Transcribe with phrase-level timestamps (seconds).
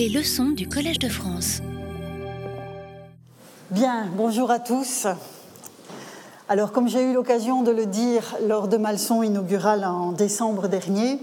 [0.00, 1.60] Les leçons du Collège de France.
[3.70, 5.06] Bien, bonjour à tous.
[6.48, 10.68] Alors, comme j'ai eu l'occasion de le dire lors de ma leçon inaugurale en décembre
[10.68, 11.18] dernier,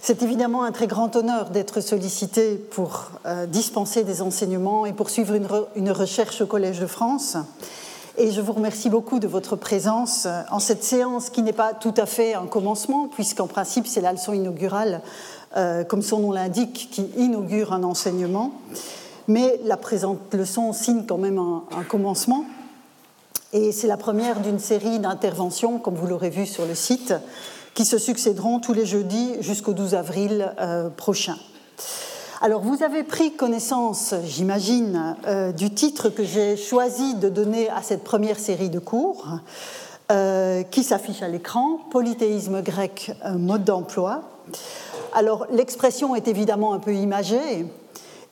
[0.00, 5.34] c'est évidemment un très grand honneur d'être sollicité pour euh, dispenser des enseignements et poursuivre
[5.34, 7.36] une, une, recherche au Collège de France.
[8.16, 11.92] Et je vous remercie beaucoup de votre présence en cette séance qui n'est pas tout
[11.98, 15.02] à fait un commencement, puisqu'en principe c'est la leçon inaugurale,
[15.56, 18.52] euh, comme son nom l'indique, qui inaugure un enseignement.
[19.28, 22.44] Mais la présente leçon signe quand même un, commencement.
[23.52, 27.14] Et c'est la première d'une série d'interventions, comme vous l'aurez vu sur le site,
[27.74, 31.36] qui se succéderont tous les jeudis jusqu'au 12 avril euh, prochain.
[32.42, 37.82] Alors, vous avez pris connaissance, j'imagine, euh, du titre que j'ai choisi de donner à
[37.82, 39.26] cette première série de cours,
[40.70, 44.22] qui s'affiche à l'écran, Polythéisme grec, mode d'emploi.
[45.12, 47.66] Alors, l'expression est évidemment un peu imagée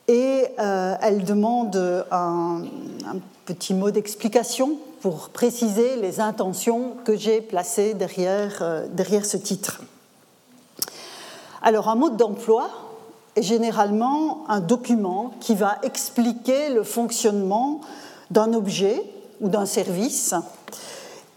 [0.07, 2.61] et elle demande un,
[3.07, 9.37] un petit mot d'explication pour préciser les intentions que j'ai placées derrière, euh, derrière ce
[9.37, 9.81] titre.
[11.61, 12.69] Alors, un mode d'emploi
[13.35, 17.81] est généralement un document qui va expliquer le fonctionnement
[18.31, 19.03] d'un objet
[19.41, 20.33] ou d'un service,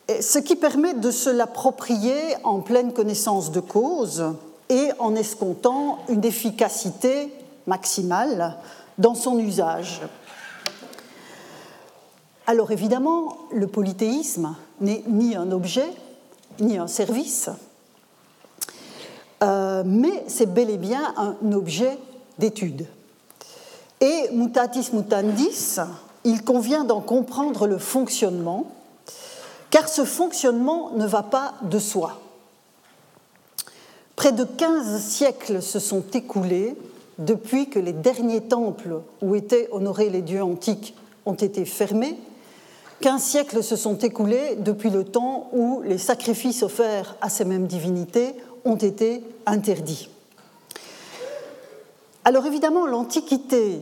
[0.09, 4.33] ce qui permet de se l'approprier en pleine connaissance de cause
[4.69, 7.33] et en escomptant une efficacité
[7.67, 8.57] maximale
[8.99, 10.01] dans son usage.
[12.47, 15.91] Alors évidemment, le polythéisme n'est ni un objet,
[16.61, 17.51] ni un service,
[19.43, 21.99] euh, mais c'est bel et bien un objet
[22.39, 22.87] d'étude.
[24.01, 25.79] Et mutatis mutandis,
[26.25, 28.67] il convient d'en comprendre le fonctionnement,
[29.71, 32.19] car ce fonctionnement ne va pas de soi.
[34.19, 36.75] Près de 15 siècles se sont écoulés
[37.19, 42.19] depuis que les derniers temples où étaient honorés les dieux antiques ont été fermés
[43.01, 47.69] Quinze siècles se sont écoulés depuis le temps où les sacrifices offerts à ces mêmes
[47.69, 48.35] divinités
[48.65, 50.11] ont été interdits.
[52.25, 53.79] Alors évidemment, l'Antiquité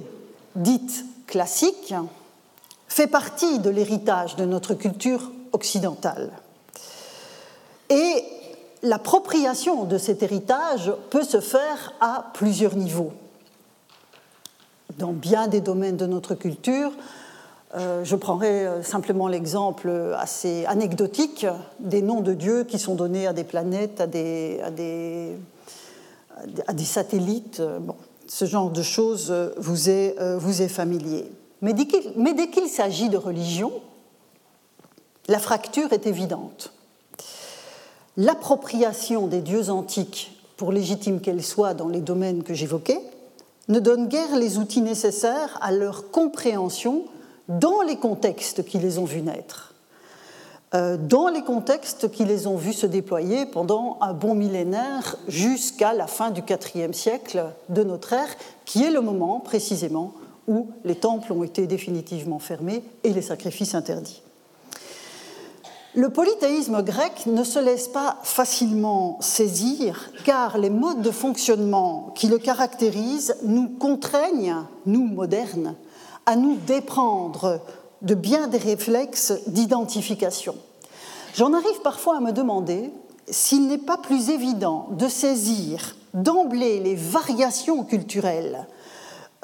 [0.54, 1.94] dite classique
[2.88, 6.30] fait partie de l'héritage de notre culture occidentale.
[7.88, 8.22] Et
[8.82, 13.12] l'appropriation de cet héritage peut se faire à plusieurs niveaux.
[14.98, 16.92] Dans bien des domaines de notre culture,
[17.74, 21.46] euh, je prendrai euh, simplement l'exemple assez anecdotique
[21.80, 25.36] des noms de dieux qui sont donnés à des planètes, à des,
[26.78, 27.62] satellites.
[28.28, 31.30] Ce genre de choses vous est, euh, vous est familier.
[31.60, 33.72] Mais dès qu'il s'agit de religion,
[35.28, 36.72] la fracture est évidente.
[38.16, 43.00] L'appropriation des dieux antiques, pour légitime qu'elle soit dans les domaines que j'évoquais,
[43.68, 47.04] ne donne guère les outils nécessaires à leur compréhension
[47.48, 49.74] dans les contextes qui les ont vus naître,
[50.74, 55.92] euh, dans les contextes qui les ont vus se déployer pendant un bon millénaire jusqu'à
[55.92, 56.42] la fin du
[56.74, 60.14] IVe siècle de notre ère, qui est le moment précisément
[60.48, 64.22] où les temples ont été définitivement fermés et les sacrifices interdits.
[65.96, 72.26] Le polythéisme grec ne se laisse pas facilement saisir car les modes de fonctionnement qui
[72.26, 75.74] le caractérisent nous contraignent, nous modernes,
[76.26, 77.62] à nous déprendre
[78.02, 80.54] de bien des réflexes d'identification.
[81.34, 82.92] J'en arrive parfois à me demander
[83.30, 88.66] s'il n'est pas plus évident de saisir d'emblée les variations culturelles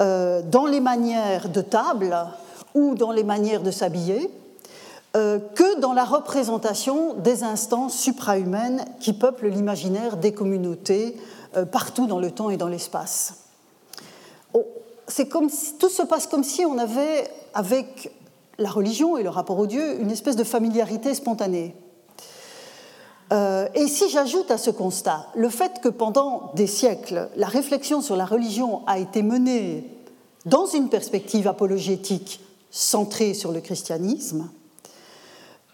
[0.03, 2.15] euh, dans les manières de table
[2.75, 4.29] ou dans les manières de s'habiller
[5.13, 11.17] que dans la représentation des instances suprahumaines qui peuplent l'imaginaire des communautés
[11.55, 13.43] euh, partout dans le temps et dans l'espace
[15.07, 18.11] c'est comme tout se passe comme si on avait, avec
[18.57, 21.75] la religion et le rapport au Dieu, une espèce de familiarité spontanée.
[23.31, 28.01] Euh, et si j'ajoute à ce constat le fait que pendant des siècles, la réflexion
[28.01, 29.89] sur la religion a été menée
[30.45, 34.49] dans une perspective apologétique centrée sur le christianisme,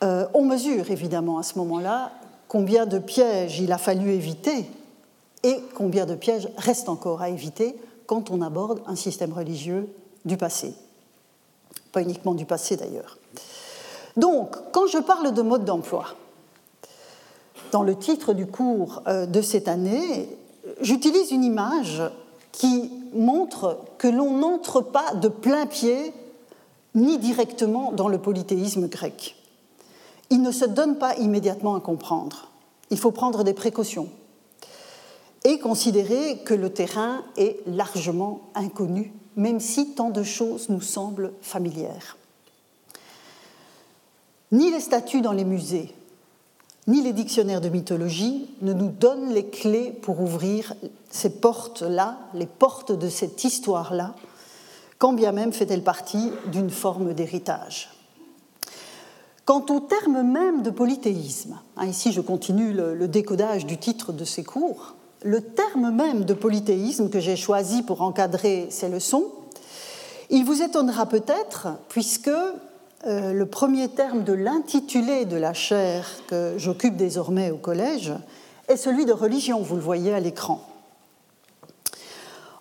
[0.01, 2.12] euh, on mesure évidemment à ce moment-là
[2.48, 4.66] combien de pièges il a fallu éviter
[5.44, 7.75] et combien de pièges restent encore à éviter
[8.06, 9.88] quand on aborde un système religieux
[10.25, 10.74] du passé.
[11.92, 13.18] Pas uniquement du passé d'ailleurs.
[14.18, 16.06] Donc, quand je parle de mode d'emploi,
[17.72, 20.30] dans le titre du cours euh, de cette année,
[20.81, 22.01] j'utilise une image
[22.51, 26.13] qui montre que l'on n'entre pas de plein pied
[26.96, 29.36] ni directement dans le polythéisme grec.
[30.30, 32.50] Il ne se donne pas immédiatement à comprendre.
[32.90, 34.10] Il faut prendre des précautions.
[35.46, 41.34] et considérer que le terrain est largement inconnu, même si tant de choses nous semblent
[41.42, 42.18] familières.
[44.52, 45.94] Ni les statues dans les musées,
[46.88, 50.74] ni les dictionnaires de mythologie ne nous donnent les clés pour ouvrir
[51.10, 54.16] ces portes-là, les portes de cette histoire-là,
[54.98, 57.99] quand bien même fait-elle partie d'une forme d'héritage.
[59.50, 64.24] Quant au terme même de polythéisme, hein, ici je continue le, décodage du titre de
[64.24, 64.94] ces cours,
[65.24, 69.25] le terme même de polythéisme que j'ai choisi pour encadrer ces leçons,
[70.30, 76.54] il vous étonnera peut-être, puisque euh, le premier terme de l'intitulé de la chaire que
[76.57, 78.13] j'occupe désormais au collège
[78.68, 80.62] est celui de religion, vous le voyez à l'écran.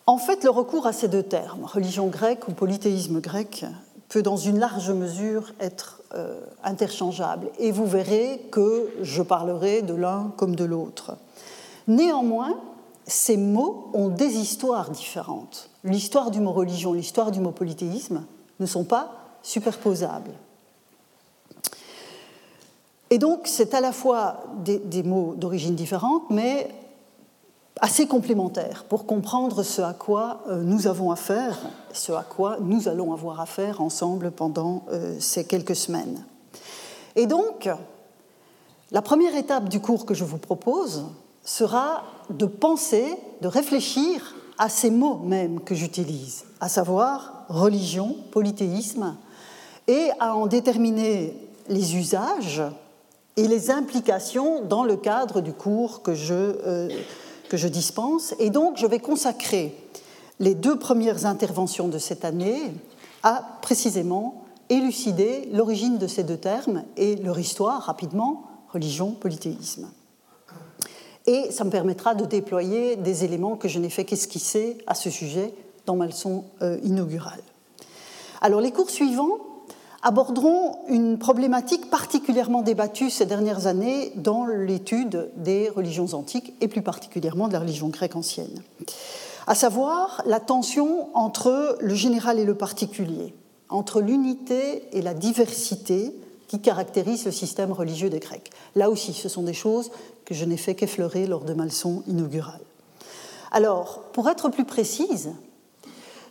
[0.06, 3.67] En fait, le recours à ces deux termes, religion grecque ou polythéisme grec,
[4.08, 7.50] peut dans une large mesure être euh, interchangeable.
[7.58, 11.16] Et vous verrez que je parlerai de l'un comme de l'autre.
[11.87, 12.55] Néanmoins,
[13.06, 15.70] ces mots ont des histoires différentes.
[15.84, 18.25] L'histoire du mot religion, l'histoire du mot polythéisme
[18.60, 19.12] ne sont pas
[19.43, 20.32] superposables.
[23.11, 26.69] Et donc, c'est à la fois des, mots d'origine différente, mais
[27.80, 31.58] assez complémentaires pour comprendre ce à quoi euh, nous avons affaire,
[31.92, 36.25] ce à quoi nous allons avoir affaire ensemble pendant euh, ces quelques semaines.
[37.16, 37.69] Et donc,
[38.90, 41.04] la première étape du cours que je vous propose
[41.44, 43.06] sera de penser,
[43.40, 49.16] de réfléchir à ces mots mêmes que j'utilise, à savoir religion, polythéisme,
[49.86, 51.34] et à en déterminer
[51.69, 52.62] les usages
[53.36, 56.88] et les implications dans le cadre du cours que je, euh,
[57.49, 58.35] que je dispense.
[58.39, 59.75] Et donc, je vais consacrer
[60.41, 62.61] les deux premières interventions de cette année
[63.23, 69.89] à précisément élucider l'origine de ces deux termes et leur histoire rapidement, religion, polythéisme.
[71.27, 75.11] Et ça me permettra de déployer des éléments que je n'ai fait qu'esquisser à ce
[75.11, 75.53] sujet
[75.87, 77.43] dans ma leçon euh, inaugurale.
[78.41, 79.39] Alors les cours suivants
[80.03, 86.83] aborderont une problématique particulièrement débattue ces dernières années dans l'étude des religions antiques et plus
[86.83, 88.62] particulièrement de la religion grecque ancienne,
[89.47, 93.35] à savoir la tension entre le général et le particulier,
[93.69, 96.15] entre l'unité et la diversité
[96.47, 98.50] qui caractérisent le système religieux des Grecs.
[98.75, 99.91] Là aussi, ce sont des choses
[100.25, 102.61] que je n'ai fait qu'effleurer lors de ma leçon inaugurale.
[103.50, 105.31] Alors, pour être plus précise,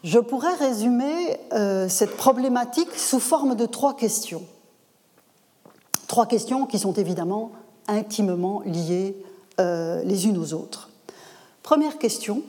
[0.07, 4.43] je pourrais résumer euh, cette problématique sous forme de trois questions.
[6.07, 7.51] Trois questions qui sont évidemment
[7.89, 9.17] intimement liées
[9.59, 10.89] euh, les unes aux autres.
[11.61, 12.41] Première question,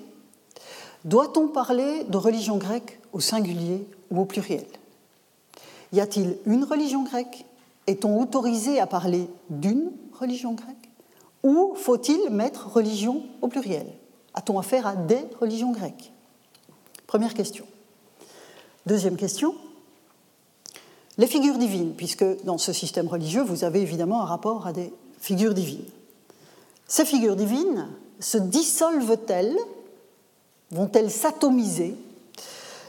[1.05, 4.67] doit-on parler de religion grecque au singulier ou au pluriel?
[5.93, 7.45] Y a-t-il une religion grecque?
[7.89, 9.91] Est-on autorisé à parler d'une
[10.21, 10.91] religion grecque?
[11.43, 13.89] Ou faut-il mettre religion au pluriel?
[14.35, 16.13] A-t-on affaire à des religions grecques?
[17.09, 17.65] Première question.
[18.85, 19.55] Deuxième question.
[21.17, 24.93] Les figures divines, puisque dans ce système religieux, vous avez évidemment un rapport à des
[25.19, 25.87] figures divines.
[26.87, 27.89] Ces figures divines
[28.21, 29.57] se dissolvent-elles,
[30.71, 31.97] vont-elles s'atomiser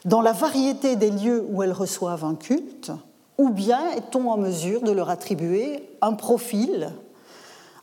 [0.03, 2.91] dans la variété des lieux où elles reçoivent un culte,
[3.37, 6.91] ou bien est-on en mesure de leur attribuer un profil,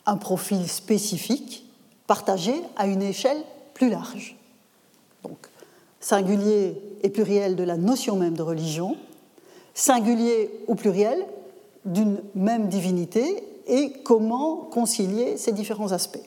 [0.05, 1.65] un profil spécifique,
[2.07, 3.43] partagé à une échelle
[3.73, 4.37] plus large?
[6.07, 8.97] Singulier et pluriel de la notion même de religion,
[9.75, 11.27] singulier ou pluriel
[11.85, 16.23] d'une même divinité et comment concilier ces différents aspects.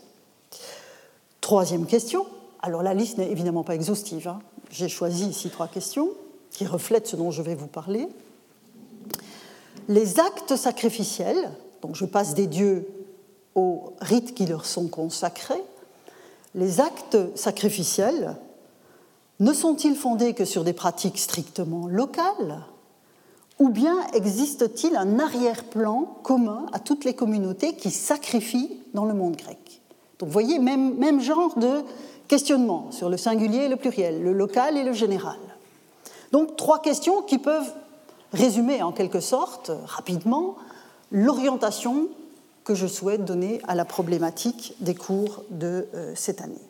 [1.39, 2.25] Troisième question,
[2.61, 4.39] alors la liste n'est évidemment pas exhaustive, hein.
[4.69, 6.09] j'ai choisi ici trois questions
[6.51, 8.09] qui reflètent ce dont je vais vous parler.
[9.87, 11.51] Les actes sacrificiels,
[11.81, 12.85] donc je passe des dieux
[13.55, 15.63] aux rites qui leur sont consacrés,
[16.53, 18.35] les actes sacrificiels
[19.39, 22.65] ne sont-ils fondés que sur des pratiques strictement locales
[23.59, 29.35] ou bien existe-t-il un arrière-plan commun à toutes les communautés qui sacrifient dans le monde
[29.35, 29.81] grec?
[30.17, 31.83] Donc vous voyez, même, genre de
[32.27, 35.37] questionnement sur le singulier et le pluriel, le local et le général.
[36.31, 37.73] Donc trois questions qui peuvent
[38.31, 40.55] résumer en quelque sorte, rapidement,
[41.11, 42.07] l'orientation
[42.63, 46.68] que je souhaite donner à la problématique des cours de euh, cette année.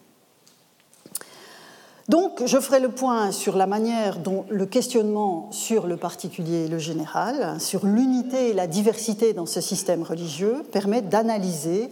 [2.10, 6.68] Donc, je ferai le point sur la manière dont le questionnement sur le particulier et
[6.68, 11.92] le général, sur l'unité et la diversité dans ce système religieux, permet d'analyser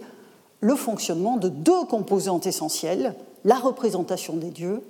[0.60, 4.82] le fonctionnement de deux composantes essentielles, la représentation des dieux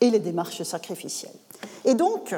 [0.00, 1.30] et les démarches sacrificielles.
[1.84, 2.34] Et donc,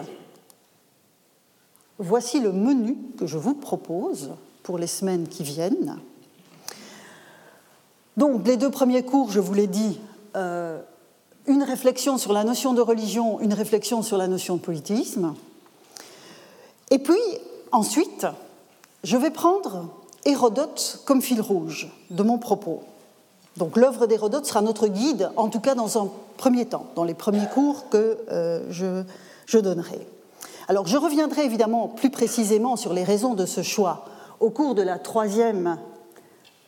[1.99, 5.97] voici le menu que je vous propose pour les semaines qui viennent.
[8.19, 9.99] Donc, les deux premiers cours, je vous l'ai dit,
[10.37, 10.83] euh,
[11.47, 15.35] une réflexion sur la notion de religion, une réflexion sur la notion de polythéisme.
[16.91, 17.21] Et puis,
[17.73, 18.27] ensuite,
[19.05, 19.87] je vais prendre
[20.25, 22.83] Hérodote comme fil rouge de mon propos.
[23.57, 27.15] Donc l'œuvre d'Hérodote sera notre guide, en tout cas dans un premier temps, dans les
[27.15, 29.03] premiers cours que euh, je,
[29.47, 30.07] je, donnerai.
[30.69, 34.05] Alors je reviendrai évidemment plus précisément sur les raisons de ce choix
[34.41, 35.79] au cours de la troisième,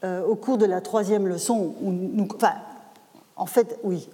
[0.04, 1.74] euh, au cours de la troisième leçon,
[2.34, 2.54] enfin,
[3.36, 4.08] en fait, oui,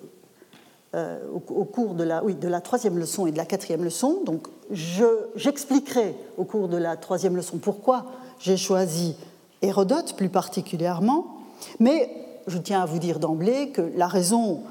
[0.95, 4.23] euh, au, cours de la, troisième leçon et de la quatrième leçon.
[4.25, 8.07] Donc, j'expliquerai au cours de la troisième leçon pourquoi
[8.39, 9.15] j'ai choisi
[9.61, 11.27] Hérodote plus particulièrement,
[11.79, 12.11] mais
[12.47, 14.63] je tiens à vous dire d'emblée que la raison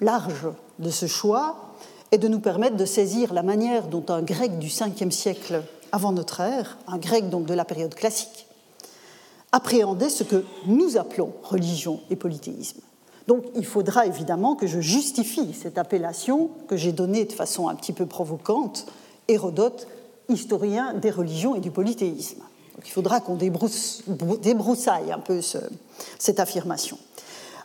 [0.00, 1.56] large de ce choix
[2.10, 6.12] est de nous permettre de saisir la manière dont un grec du 5e siècle avant
[6.12, 8.46] notre ère, un grec donc de la période classique,
[9.52, 12.80] appréhendait ce que nous appelons religion et polythéisme.
[13.28, 17.74] Donc il faudra évidemment que je justifie cette appellation que j'ai donnée de façon un
[17.74, 18.86] petit peu provocante,
[19.28, 19.86] Hérodote,
[20.28, 22.42] historien des religions et du polythéisme.
[22.84, 25.40] Il faudra qu'on débroussaille un peu
[26.18, 26.98] cette affirmation.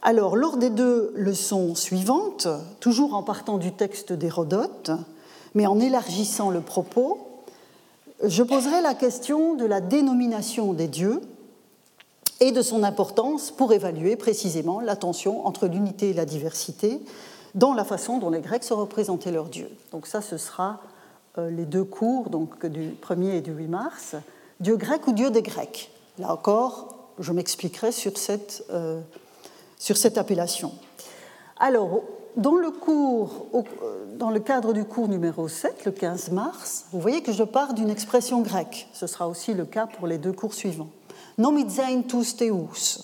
[0.04, 2.48] Alors, lors des deux leçons suivantes,
[2.80, 4.92] toujours en partant du texte d'Hérodote,
[5.56, 7.28] mais en élargissant le propos,
[8.24, 11.22] je poserai la question de la dénomination des dieux
[12.39, 17.01] et de son importance pour évaluer précisément la tension entre l'unité et la diversité
[17.56, 19.72] dans la façon dont les Grecs se représentaient leurs dieux.
[19.91, 20.79] Donc ça, ce sera
[21.38, 24.15] euh, les deux cours donc, du 1er et du 8 mars.
[24.60, 29.01] Dieu grec ou Dieu des Grecs Là encore, je m'expliquerai sur cette, euh,
[29.77, 30.72] sur cette appellation.
[31.60, 32.01] Alors,
[32.36, 37.00] dans le, cours, euh, dans le cadre du cours numéro 7, le 15 mars, vous
[37.00, 38.88] voyez que je pars d'une expression grecque.
[38.94, 40.89] Ce sera aussi le cas pour les deux cours suivants
[42.08, 43.03] tous teus.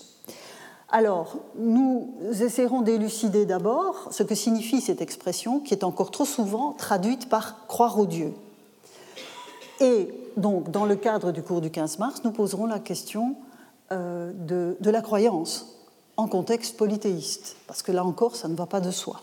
[0.90, 6.72] Alors, nous essaierons d'élucider d'abord ce que signifie cette expression qui est encore trop souvent
[6.72, 8.32] traduite par croire au Dieu.
[9.80, 13.36] Et donc, dans le cadre du cours du 15 mars, nous poserons la question
[13.92, 15.66] euh, de, la croyance
[16.16, 19.20] en contexte polythéiste, parce que là encore, ça ne va pas de soi.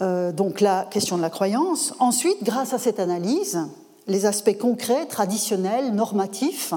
[0.00, 1.94] Euh, donc la question de la croyance.
[1.98, 3.60] Ensuite, grâce à cette analyse,
[4.06, 6.72] les aspects concrets, traditionnels, normatifs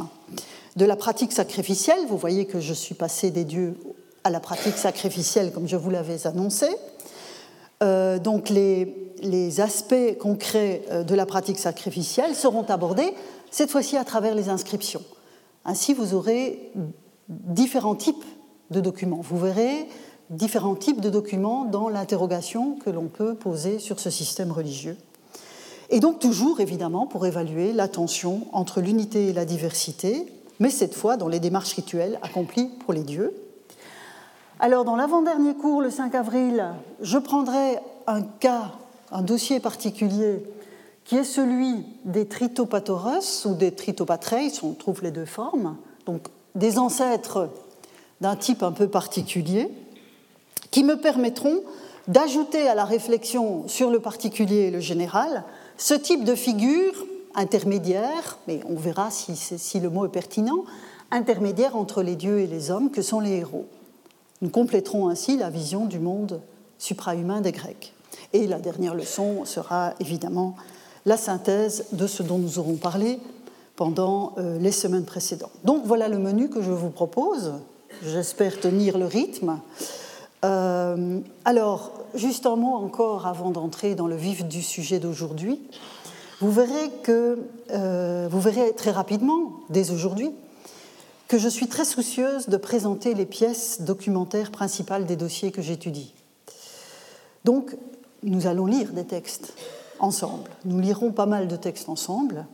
[0.76, 2.00] de la pratique sacrificielle.
[2.08, 3.76] Vous voyez que je suis passé des dieux
[4.24, 6.68] à la pratique sacrificielle comme je vous l'avais annoncé.
[7.84, 13.14] Euh, donc les, aspects concrets euh, de la pratique sacrificielle seront abordés
[13.52, 15.04] cette fois-ci à travers les inscriptions.
[15.66, 16.72] Ainsi, vous aurez
[17.28, 18.24] différents types
[18.70, 19.22] de documents.
[19.22, 19.88] Vous verrez
[20.30, 24.98] différents types de documents dans l'interrogation que l'on peut poser sur ce système religieux.
[25.90, 30.26] Et donc toujours, évidemment, pour évaluer la tension entre l'unité et la diversité,
[30.60, 33.34] mais cette fois dans les démarches rituelles accomplies pour les dieux.
[34.60, 36.66] Alors, dans l'avant-dernier cours, le 5 avril,
[37.02, 38.72] je prendrai un cas,
[39.12, 40.44] un dossier particulier,
[41.04, 46.80] qui est celui des tritopatoros ou des tritopatreis, on trouve les deux formes, donc des
[46.80, 47.50] ancêtres
[48.22, 49.70] d'un type un peu particulier,
[50.72, 51.62] qui me permettront
[52.08, 55.44] d'ajouter à la réflexion sur le particulier et le général
[55.78, 56.94] ce type de figure
[57.36, 60.64] intermédiaire, mais on verra si, le mot est pertinent,
[61.12, 63.66] intermédiaire entre les dieux et les hommes que sont les héros.
[64.42, 66.42] Nous compléterons ainsi la vision du monde
[66.78, 67.94] suprahumain des Grecs.
[68.34, 70.56] Et la dernière leçon sera évidemment
[71.06, 73.20] la synthèse de ce dont nous aurons parlé
[73.76, 75.52] pendant euh, les semaines précédentes.
[75.64, 77.54] Donc voilà le menu que je vous propose.
[78.04, 79.60] J'espère tenir le rythme.
[80.44, 85.60] Euh, alors, juste un mot encore avant d'entrer dans le vif du sujet d'aujourd'hui
[86.42, 87.40] vous verrez que
[87.72, 90.32] euh, vous verrez très rapidement, dès aujourd'hui,
[91.28, 96.14] que je suis très soucieuse de présenter les pièces documentaires principales des dossiers que j'étudie.
[97.46, 97.76] Donc,
[98.24, 99.54] nous allons lire des textes
[100.00, 100.50] ensemble.
[100.66, 102.46] Nous lirons pas mal de textes ensemble,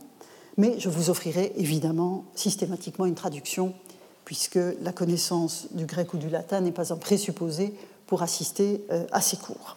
[0.56, 3.74] mais je vous offrirai évidemment systématiquement une traduction,
[4.24, 7.74] puisque la connaissance du grec ou du latin n'est pas un présupposé
[8.06, 9.76] pour assister euh, à ces cours.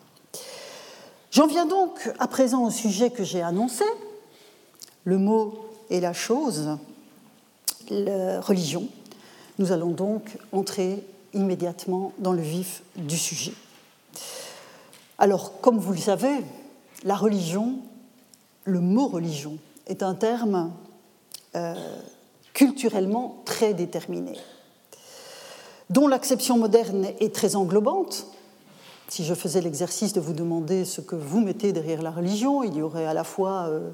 [1.36, 3.84] J'en viens donc à présent au sujet que j'ai annoncé,
[5.04, 6.78] le mot et la chose,
[7.90, 8.88] religion.
[9.60, 13.52] Nous allons donc entrer immédiatement dans le vif du sujet.
[15.18, 16.38] Alors, comme vous le savez,
[17.04, 17.80] la religion,
[18.64, 20.72] le mot religion, est un terme
[21.58, 21.76] euh,
[22.54, 24.40] culturellement très déterminé,
[25.90, 28.26] dont l'acception moderne est très englobante,
[29.08, 32.76] si je faisais l'exercice de vous demander ce que vous mettez derrière la religion, il
[32.76, 33.92] y aurait à la fois euh,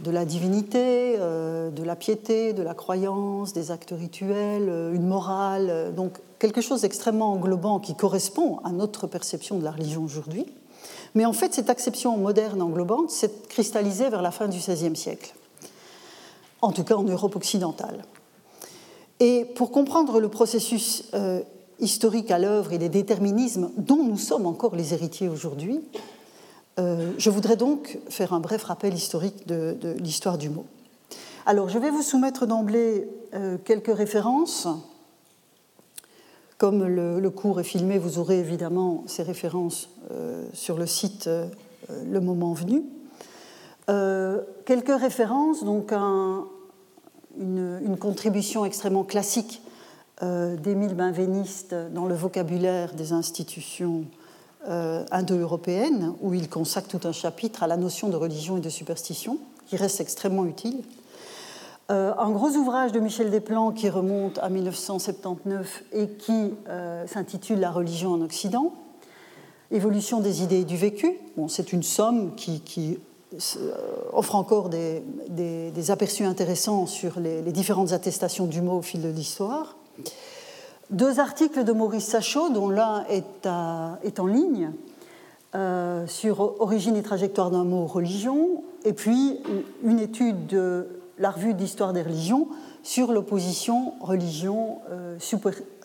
[0.00, 5.06] de la divinité, euh, de la piété, de la croyance, des actes rituels, euh, une
[5.06, 10.46] morale, donc quelque chose d'extrêmement englobant qui correspond à notre perception de la religion aujourd'hui.
[11.14, 15.32] Mais en fait, cette acception moderne englobante s'est cristallisée vers la fin du XVIe siècle,
[16.60, 18.02] en tout cas en Europe occidentale.
[19.20, 21.04] Et pour comprendre le processus
[21.82, 25.82] historique à l'œuvre et les déterminismes dont nous sommes encore les héritiers aujourd'hui,
[26.78, 30.64] euh, je voudrais donc faire un bref rappel historique de, l'histoire du mot.
[31.44, 34.68] Alors, je vais vous soumettre d'emblée euh, quelques références.
[36.56, 41.28] Comme le, cours est filmé, vous aurez évidemment ces références euh, sur le site
[41.88, 42.84] le moment venu.
[44.64, 46.46] quelques références, donc une,
[47.98, 49.60] contribution extrêmement classique
[50.22, 54.04] d'Émile Benveniste dans le vocabulaire des institutions
[54.68, 58.68] euh, indo-européenne, où il consacre tout un chapitre à la notion de religion et de
[58.68, 60.84] superstition, qui reste extrêmement utile.
[61.90, 67.58] Euh, un gros ouvrage de Michel Desplan qui remonte à 1979 et qui euh, s'intitule
[67.58, 68.72] La religion en Occident,
[69.72, 71.18] Évolution des idées et du vécu.
[71.36, 73.00] Bon, C'est une somme qui,
[74.12, 75.02] offre encore des,
[75.90, 79.74] aperçus intéressants sur les, différentes attestations du mot au fil de l'histoire
[80.90, 84.72] deux articles de Maurice Sachot, dont l'un est, en ligne,
[85.54, 89.38] euh, sur origine et trajectoire d'un mot religion, et puis
[89.82, 92.48] une étude de la revue d'histoire des religions
[92.82, 95.16] sur l'opposition religion, euh,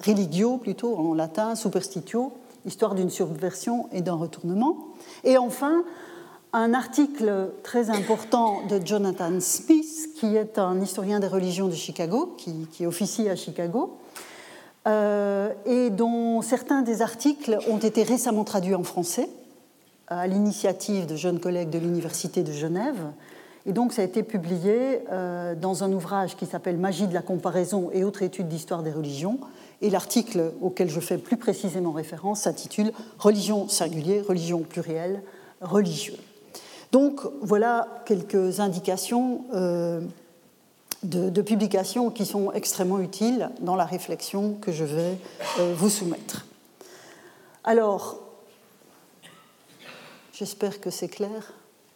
[0.04, 2.34] religio plutôt en latin, superstitio,
[2.66, 4.78] histoire d'une subversion et d'un retournement.
[5.24, 5.84] Et enfin,
[6.54, 12.36] un article très important de Jonathan Smith, qui est un historien des religions de Chicago,
[12.38, 13.98] qui, qui officie à Chicago,
[14.88, 19.30] euh, et dont certains des articles ont été récemment traduits en français
[20.08, 23.12] à l'initiative de jeunes collègues de l'Université de Genève.
[23.66, 27.22] Et donc ça a été publié euh, dans un ouvrage qui s'appelle Magie de la
[27.22, 29.40] comparaison et autres études d'histoire des religions.
[29.82, 35.22] Et l'article auquel je fais plus précisément référence s'intitule Religion singulière, religion plurielle,
[35.60, 36.16] religieux.
[36.92, 40.02] Donc voilà quelques indications euh,
[41.04, 45.18] de, publications qui sont extrêmement utiles dans la réflexion que je vais
[45.60, 46.46] euh, vous soumettre.
[47.64, 48.20] Alors,
[50.34, 51.54] j'espère que c'est clair.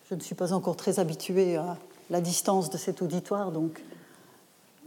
[0.10, 1.78] Je ne suis pas encore très habituée à
[2.10, 3.82] la distance de cet auditoire, donc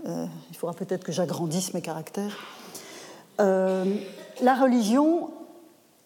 [0.07, 2.37] euh, il faudra peut-être que j'agrandisse mes caractères.
[3.39, 5.31] La religion,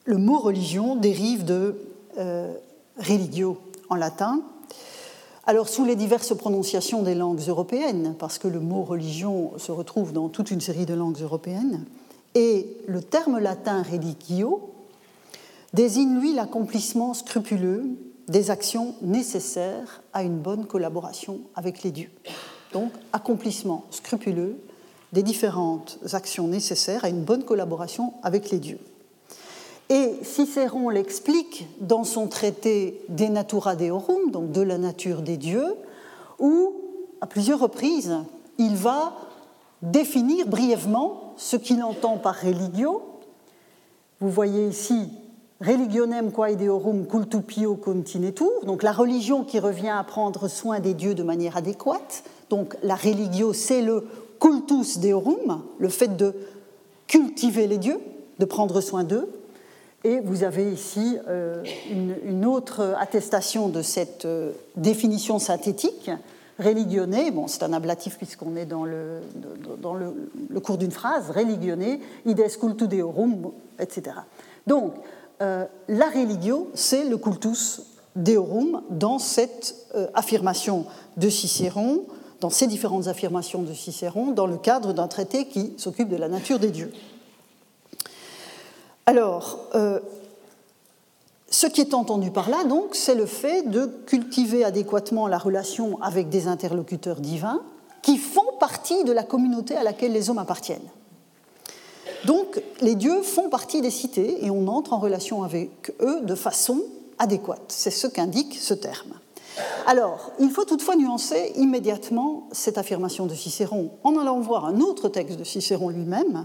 [0.04, 1.76] le mot religion dérive de
[2.96, 3.58] religio
[3.90, 4.42] en latin,
[5.48, 10.12] alors, sous les diverses prononciations des langues européennes, parce que le mot religion se retrouve
[10.12, 11.86] dans toute une série de langues européennes,
[12.34, 14.74] et le terme latin religio
[15.72, 17.84] désigne, lui, l'accomplissement scrupuleux
[18.28, 22.10] des actions nécessaires à une bonne collaboration avec les dieux.
[22.74, 24.58] Donc, accomplissement scrupuleux
[25.14, 28.80] des différentes actions nécessaires à une bonne collaboration avec les dieux.
[29.90, 35.74] Et Cicéron l'explique dans son traité De Natura Deorum, donc de la nature des dieux,
[36.38, 36.74] où,
[37.20, 38.14] à plusieurs reprises,
[38.58, 39.14] il va
[39.80, 43.02] définir brièvement ce qu'il entend par religio.
[44.20, 45.08] Vous voyez ici
[45.60, 50.94] religionem quae deorum cultu pio continetur, donc la religion qui revient à prendre soin des
[50.94, 52.22] dieux de manière adéquate.
[52.50, 54.06] Donc la religio, c'est le
[54.40, 56.34] cultus deorum, le fait de
[57.06, 58.00] cultiver les dieux,
[58.38, 59.28] de prendre soin d'eux.
[60.04, 66.10] Et vous avez ici euh, une, autre attestation de cette euh, définition synthétique,
[66.58, 69.20] religionné, bon, c'est un ablatif puisqu'on est dans le,
[69.80, 70.12] dans le,
[70.60, 74.18] cours d'une phrase, religionné, ides cultu deorum, etc.
[74.68, 74.94] Donc,
[75.42, 77.82] euh, la religio, c'est le cultus
[78.14, 79.74] deorum dans cette
[80.14, 82.04] affirmation de Cicéron,
[82.40, 86.28] dans ces différentes affirmations de Cicéron, dans le cadre d'un traité qui s'occupe de la
[86.28, 86.92] nature des dieux.
[89.08, 90.00] Alors, euh,
[91.48, 95.98] ce qui est entendu par là, donc, c'est le fait de cultiver adéquatement la relation
[96.02, 97.62] avec des interlocuteurs divins
[98.02, 100.90] qui font partie de la communauté à laquelle les hommes appartiennent.
[102.26, 106.34] Donc, les dieux font partie des cités et on entre en relation avec eux de
[106.34, 106.82] façon
[107.18, 107.62] adéquate.
[107.68, 109.14] C'est ce qu'indique ce terme.
[109.86, 115.08] Alors, il faut toutefois nuancer immédiatement cette affirmation de Cicéron en allant voir un autre
[115.08, 116.44] texte de Cicéron lui-même,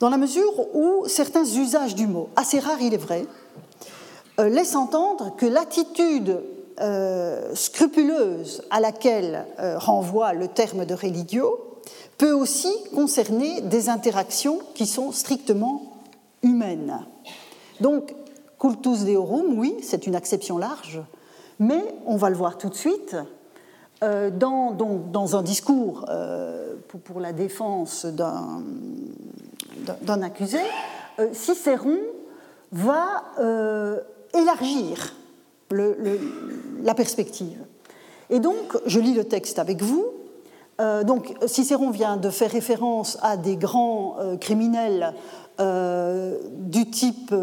[0.00, 3.26] dans la mesure où certains usages du mot, assez rares il est vrai,
[4.38, 6.40] euh, laissent entendre que l'attitude
[6.80, 11.58] euh, scrupuleuse à laquelle euh, renvoie le terme de religio
[12.18, 15.82] peut aussi concerner des interactions qui sont strictement
[16.42, 17.04] humaines.
[17.80, 18.14] Donc,
[18.60, 21.00] cultus deorum, oui, c'est une acception large,
[21.58, 23.16] mais on va le voir tout de suite,
[24.00, 26.06] dans, dans, un discours
[27.04, 28.62] pour, la défense d'un
[30.22, 30.58] accusé,
[31.18, 31.98] euh, Cicéron
[32.70, 33.24] va
[34.34, 35.14] élargir
[35.70, 37.58] la perspective.
[38.28, 40.04] Et donc, je lis le texte avec vous.
[41.04, 45.14] donc, Cicéron vient de faire référence à des grands criminels
[45.58, 47.34] du type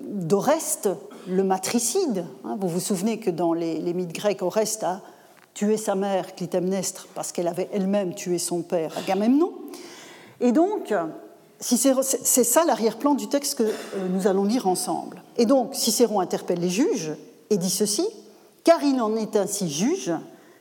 [0.00, 0.88] d'Oreste,
[1.28, 2.24] le matricide.
[2.44, 2.56] Hein.
[2.58, 5.02] vous vous souvenez que dans les, les mythes grecs, Oreste a
[5.54, 9.52] tuer sa mère, Clytemnestre, parce qu'elle avait elle-même tué son père, Agamemnon.
[10.40, 10.92] Et donc,
[11.60, 15.22] c'est ça l'arrière-plan du texte que euh, nous allons lire ensemble.
[15.36, 17.12] Et donc, Cicéron interpelle les juges
[17.50, 18.06] et dit ceci
[18.64, 20.12] Car il en est ainsi juge,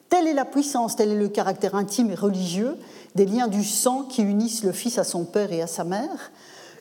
[0.10, 2.78] telle est la puissance, tel est le caractère intime et religieux
[3.16, 6.32] des liens du sang qui unissent le fils à son père et à sa mère,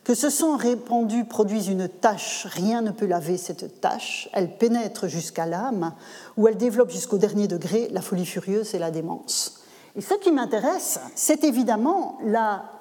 [0.03, 5.07] que ce sang répandu produise une tache, rien ne peut laver cette tache, elle pénètre
[5.07, 5.93] jusqu'à l'âme,
[6.35, 9.61] où elle développe jusqu'au dernier degré la folie furieuse et la démence.
[9.95, 12.72] Et ce qui m'intéresse, c'est évidemment la,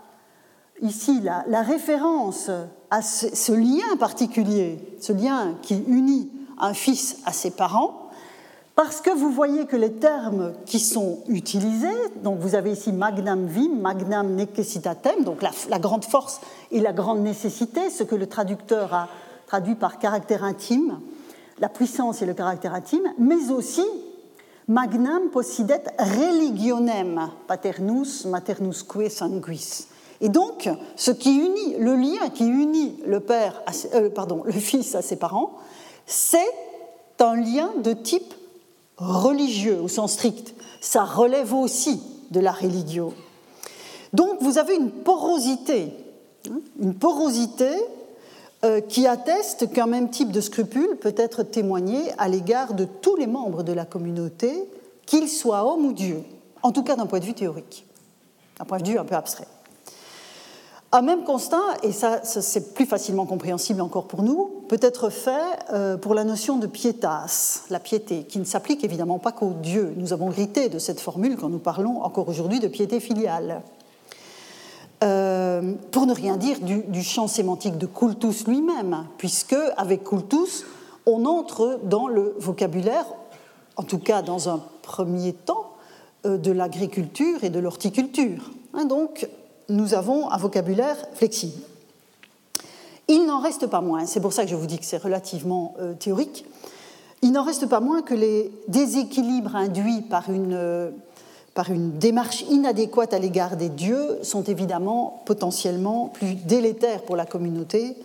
[0.80, 2.50] ici la, référence
[2.90, 8.10] à ce, ce, lien particulier, ce lien qui unit un fils à ses parents,
[8.74, 11.88] parce que vous voyez que les termes qui sont utilisés,
[12.22, 16.92] donc vous avez ici magnam vim, magnam necessitatem, donc la, la, grande force et la
[16.92, 19.08] grande nécessité, ce que le traducteur a
[19.46, 21.00] traduit par caractère intime,
[21.58, 23.84] la puissance et le caractère intime, mais aussi
[24.68, 29.86] magnam possidet religionem, paternus maternusque sanguis.
[30.22, 34.10] Et donc, ce qui unit, le lien qui unit euh,
[34.44, 35.54] le fils à ses parents,
[36.06, 36.38] c'est
[37.18, 38.32] un lien de type
[38.96, 40.54] religieux au sens strict.
[40.80, 43.12] Ça relève aussi de la religio.
[44.12, 45.92] Donc vous avez une porosité,
[46.48, 47.70] hein, une porosité
[48.64, 53.16] euh, qui atteste qu'un même type de scrupule peut être témoigné à l'égard de tous
[53.16, 54.68] les membres de la communauté,
[55.04, 56.22] qu'ils soient hommes ou dieux,
[56.62, 57.86] en tout cas d'un point de vue théorique,
[58.58, 59.48] d'un point de vue un peu abstrait.
[60.94, 65.40] Un même constat, et ça, c'est plus facilement compréhensible encore pour nous, peut être fait
[65.72, 69.94] euh, pour la notion de pietas, la piété, qui ne s'applique évidemment pas qu'aux dieux.
[69.96, 73.62] Nous avons grité de cette formule quand nous parlons encore aujourd'hui de piété filiale.
[75.02, 80.66] Euh, pour ne rien dire du, champ sémantique de cultus lui-même, puisque avec cultus,
[81.06, 83.06] on entre dans le vocabulaire,
[83.76, 85.72] en tout cas dans un premier temps,
[86.26, 88.50] euh, de l'agriculture et de l'horticulture.
[88.74, 88.84] Hein,
[89.68, 91.60] nous avons un vocabulaire flexible.
[93.08, 95.74] Il n'en reste pas moins, c'est pour ça que je vous dis que c'est relativement
[95.80, 96.46] euh, théorique,
[97.22, 100.90] il n'en reste pas moins que les déséquilibres induits par une, euh,
[101.54, 107.26] par une démarche inadéquate à l'égard des dieux sont évidemment potentiellement plus délétères pour la
[107.26, 107.96] communauté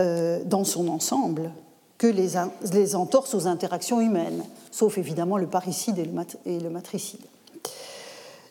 [0.00, 1.50] euh, dans son ensemble
[1.98, 2.30] que les,
[2.72, 6.12] les, entorses aux interactions humaines, sauf évidemment le parricide et le,
[6.46, 7.20] et le matricide.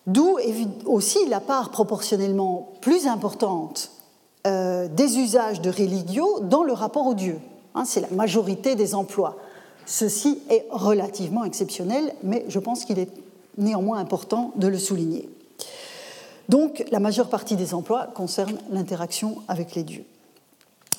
[0.08, 0.38] D'où
[0.86, 3.92] aussi la part proportionnellement plus importante
[4.48, 7.40] euh, des usages de religio dans le rapport au Dieu.
[7.76, 9.38] Hein, c'est la majorité des emplois.
[9.86, 13.12] Ceci est relativement exceptionnel, mais je pense qu'il est
[13.58, 15.30] néanmoins important de le souligner.
[16.50, 20.06] Donc, la majeure partie des emplois concerne l'interaction avec les dieux.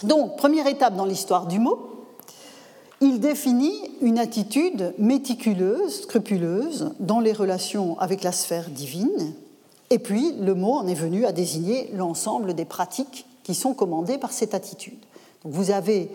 [0.04, 1.91] Donc, première étape dans l'histoire du mot,
[3.02, 9.34] il définit une attitude méticuleuse, scrupuleuse, dans les relations avec la sphère divine,
[9.90, 14.18] et puis le mot en est venu à désigner l'ensemble des pratiques qui sont commandées
[14.18, 14.98] par cette attitude.
[15.42, 16.10] Donc vous avez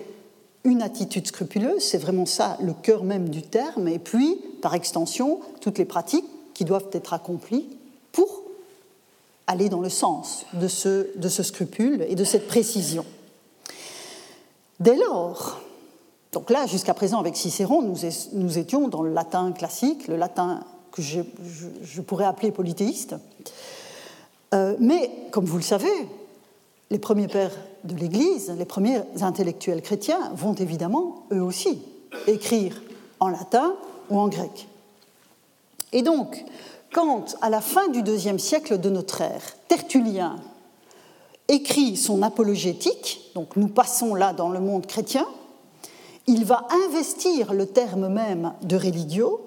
[0.63, 5.41] une attitude scrupuleuse, c'est vraiment ça le cœur même du terme, et puis, par extension,
[5.59, 7.67] toutes les pratiques qui doivent être accomplies
[8.13, 8.43] pour
[9.45, 13.05] aller dans le sens de ce, de ce scrupule et de cette précision.
[14.79, 15.61] Dès lors,
[16.31, 20.61] donc là, jusqu'à présent, avec Cicéron, nous, étions dans le latin classique, le latin
[20.91, 23.15] que je, pourrais appeler polythéiste.
[24.53, 25.91] Euh, mais, comme vous le savez,
[26.89, 31.81] les premiers pères de l'Église, les premiers intellectuels chrétiens, vont évidemment, eux aussi,
[32.27, 32.81] écrire
[33.19, 33.73] en latin
[34.09, 34.67] ou en grec.
[35.93, 36.43] Et donc,
[36.93, 40.37] quand, à la fin du deuxième siècle de notre ère, Tertullien
[41.47, 45.25] écrit son apologétique, donc nous passons là dans le monde chrétien,
[46.27, 49.41] il va investir le terme même de religio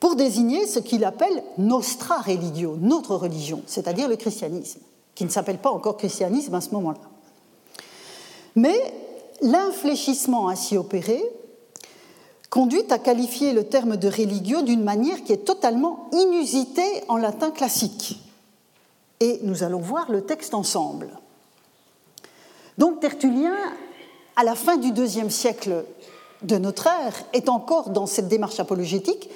[0.00, 4.80] pour désigner ce qu'il appelle nostra religio, notre religion, c'est-à-dire le christianisme,
[5.14, 7.00] qui ne s'appelle pas encore christianisme à ce moment-là.
[8.54, 8.78] Mais
[9.42, 11.22] l'infléchissement ainsi opéré
[12.50, 17.50] conduit à qualifier le terme de religio d'une manière qui est totalement inusitée en latin
[17.50, 18.18] classique.
[19.20, 21.08] Et nous allons voir le texte ensemble.
[22.78, 23.56] Donc Tertullien,
[24.36, 25.84] à la fin du deuxième siècle
[26.42, 29.28] de notre ère est encore dans cette démarche apologétique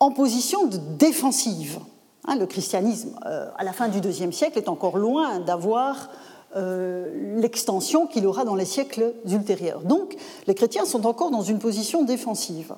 [0.00, 1.78] en position de défensive.
[2.26, 6.10] Hein, le christianisme, euh, à la fin du IIe siècle, est encore loin d'avoir
[6.56, 9.82] euh, l'extension qu'il aura dans les siècles ultérieurs.
[9.82, 10.16] Donc,
[10.46, 12.74] les chrétiens sont encore dans une position défensive.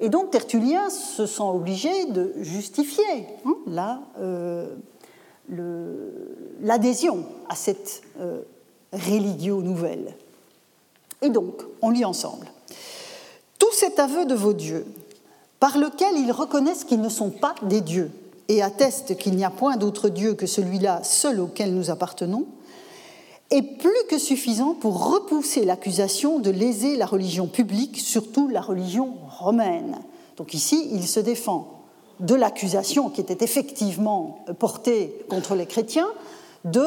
[0.00, 4.68] Et donc, Tertullien se sent obligé de justifier hein, euh,
[6.60, 8.02] l'adhésion à cette
[8.92, 10.14] religio nouvelle.
[11.22, 12.46] Et donc, on lit ensemble.
[13.58, 14.86] Tout cet aveu de vos dieux,
[15.60, 18.10] par lequel ils reconnaissent qu'ils ne sont pas des dieux
[18.48, 22.46] et attestent qu'il n'y a point d'autre Dieu que celui-là seul auquel nous appartenons,
[23.50, 29.14] est plus que suffisant pour repousser l'accusation de léser la religion publique, surtout la religion
[29.38, 29.98] romaine.
[30.36, 31.82] Donc ici, il se défend
[32.20, 36.08] de l'accusation qui était effectivement portée contre les chrétiens
[36.64, 36.84] de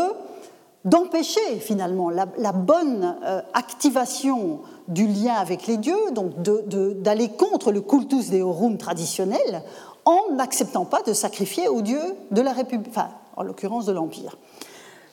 [0.86, 7.82] d'empêcher finalement la, bonne euh, activation du lien avec les dieux, donc d'aller contre le
[7.82, 9.64] cultus deorum traditionnel
[10.06, 14.38] en n'acceptant pas de sacrifier aux dieux de la République, enfin, en l'occurrence de l'Empire.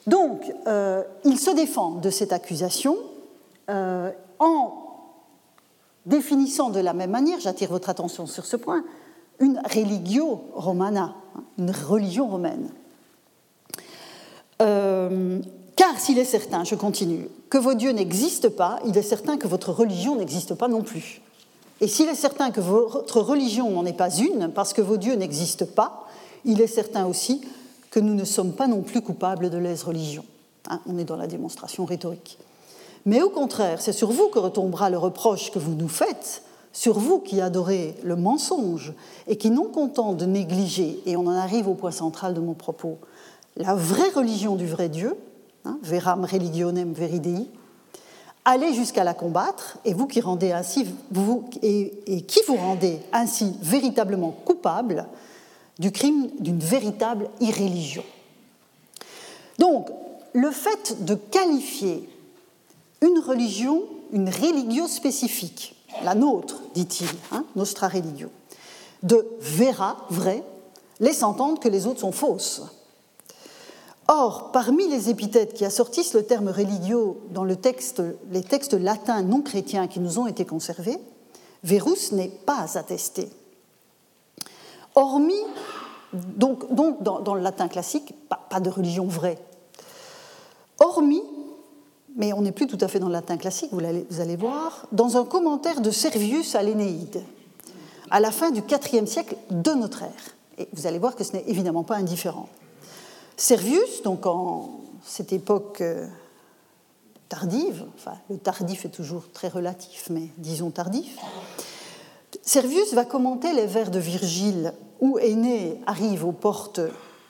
[0.07, 2.97] Donc, euh, il se défend de cette accusation
[3.69, 4.73] euh, en
[6.07, 8.83] définissant de la même manière, j'attire votre attention sur ce point,
[9.39, 12.69] une religio romana, hein, une religion romaine.
[15.79, 19.47] Car s'il est certain, je continue, que vos dieux n'existent pas, il est certain que
[19.47, 21.21] votre religion n'existe pas non plus.
[21.79, 25.15] Et s'il est certain que votre religion n'en est pas une, parce que vos dieux
[25.15, 26.05] n'existent pas,
[26.43, 27.39] il est certain aussi
[27.91, 30.25] que nous ne sommes pas non plus coupables de lèse-religion.
[30.69, 32.39] Hein, on est dans la démonstration rhétorique.
[33.05, 36.99] Mais au contraire, c'est sur vous que retombera le reproche que vous nous faites, sur
[36.99, 38.91] vous qui adorez le mensonge
[39.27, 42.53] et qui, non content de négliger, et on en arrive au point central de mon
[42.53, 42.97] propos,
[43.55, 45.15] la vraie religion du vrai Dieu,
[45.69, 47.47] hein, veram religionem veridei,
[48.45, 51.49] allez jusqu'à la combattre, et vous qui rendez ainsi, vous,
[52.57, 55.05] rendez ainsi véritablement coupable
[55.77, 58.03] du crime d'une véritable irréligion.
[59.57, 59.89] Donc,
[60.33, 62.09] le fait de qualifier
[63.01, 68.29] une religion, une religio spécifique, la nôtre, dit-il, hein, nostra religio,
[69.03, 70.43] de vera, vrai,
[70.99, 72.63] laisse entendre que les autres sont fausses.
[74.11, 79.85] Or, parmi les épithètes qui assortissent le terme religio dans les textes latins non chrétiens
[79.85, 80.97] qui nous ont été conservés,
[81.63, 83.29] verus n'est pas attesté.
[84.95, 85.45] Hormis,
[86.13, 89.37] donc, donc dans, le latin classique, pas, de religion vraie.
[90.79, 91.21] Hormis,
[92.15, 94.37] mais on n'est plus tout à fait dans le latin classique, vous allez, vous allez
[94.37, 97.21] voir, dans un commentaire de Servius à l'Énéide,
[98.09, 100.35] à la fin du IVe siècle de notre ère.
[100.57, 102.49] Et vous allez voir que ce n'est évidemment pas indifférent.
[103.39, 106.05] Servius, donc en cette époque euh,
[107.29, 111.17] tardive, enfin le tardif est toujours très relatif, mais disons tardif,
[112.41, 116.81] Servius va commenter les vers de Virgile où Aîné arrive aux portes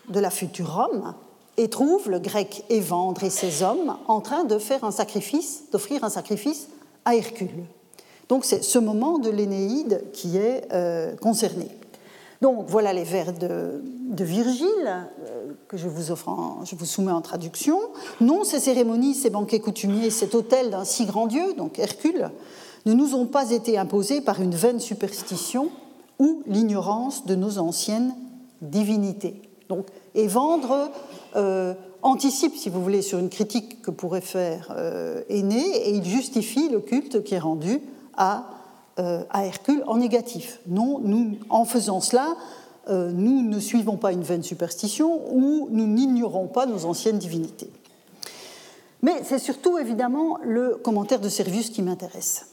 [0.09, 1.13] de la future Rome
[1.57, 6.03] et trouve le grec Évandre et ses hommes en train de faire un sacrifice, d'offrir
[6.03, 6.69] un sacrifice
[7.05, 7.65] à Hercule.
[8.29, 11.67] Donc c'est ce moment de l'Énéide qui est euh, concerné.
[12.41, 13.81] Donc voilà les vers de,
[14.17, 17.79] Virgile euh, que je vous, soumets en traduction.
[18.21, 22.31] Non, ces cérémonies, ces banquets coutumiers, cet hôtel d'un si grand dieu, donc Hercule,
[22.85, 25.69] ne nous ont pas été imposés par une vaine superstition
[26.17, 28.15] ou l'ignorance de nos anciennes
[28.61, 29.41] divinités.
[29.67, 30.89] Donc, et vendre
[31.35, 36.69] euh, anticipe, si vous voulez, sur une critique que pourrait faire euh, et il justifie
[36.69, 37.81] le culte qui est rendu
[38.15, 38.58] à
[39.29, 40.59] à Hercule en négatif.
[40.67, 42.35] Non, nous, en faisant cela,
[42.89, 47.69] euh, nous ne suivons pas une vaine superstition ou nous n'ignorons pas nos anciennes divinités.
[49.01, 52.47] Mais c'est surtout évidemment le commentaire de Servius qui m'intéresse.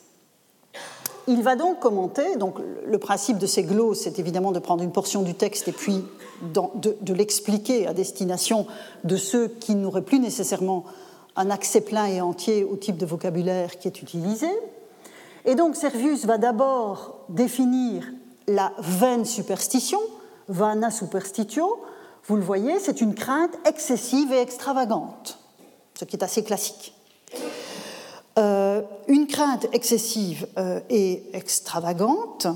[1.27, 4.93] Il va donc commenter, donc le principe de ces glosses, c'est évidemment de prendre une
[4.93, 6.05] portion du texte et puis
[6.43, 8.67] de l'expliquer à destination
[9.03, 10.85] de ceux qui n'auraient plus nécessairement
[11.35, 14.47] un accès plein et entier au type de vocabulaire qui est utilisé.
[15.47, 18.05] Et donc Servius va d'abord définir
[18.49, 20.01] la vaine superstition,
[20.49, 21.81] vana superstitio.
[22.27, 25.39] Vous le voyez, c'est une crainte excessive et extravagante,
[25.95, 26.95] ce qui est assez classique.
[28.39, 32.49] Euh, une crainte excessive euh, et extravagante.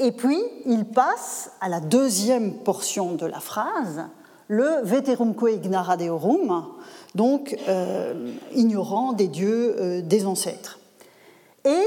[0.00, 4.02] Et puis, il passe à la deuxième portion de la phrase,
[4.48, 6.66] le veterumque ignara deorum,
[7.14, 10.80] donc euh, ignorant des dieux des ancêtres.
[11.66, 11.86] Et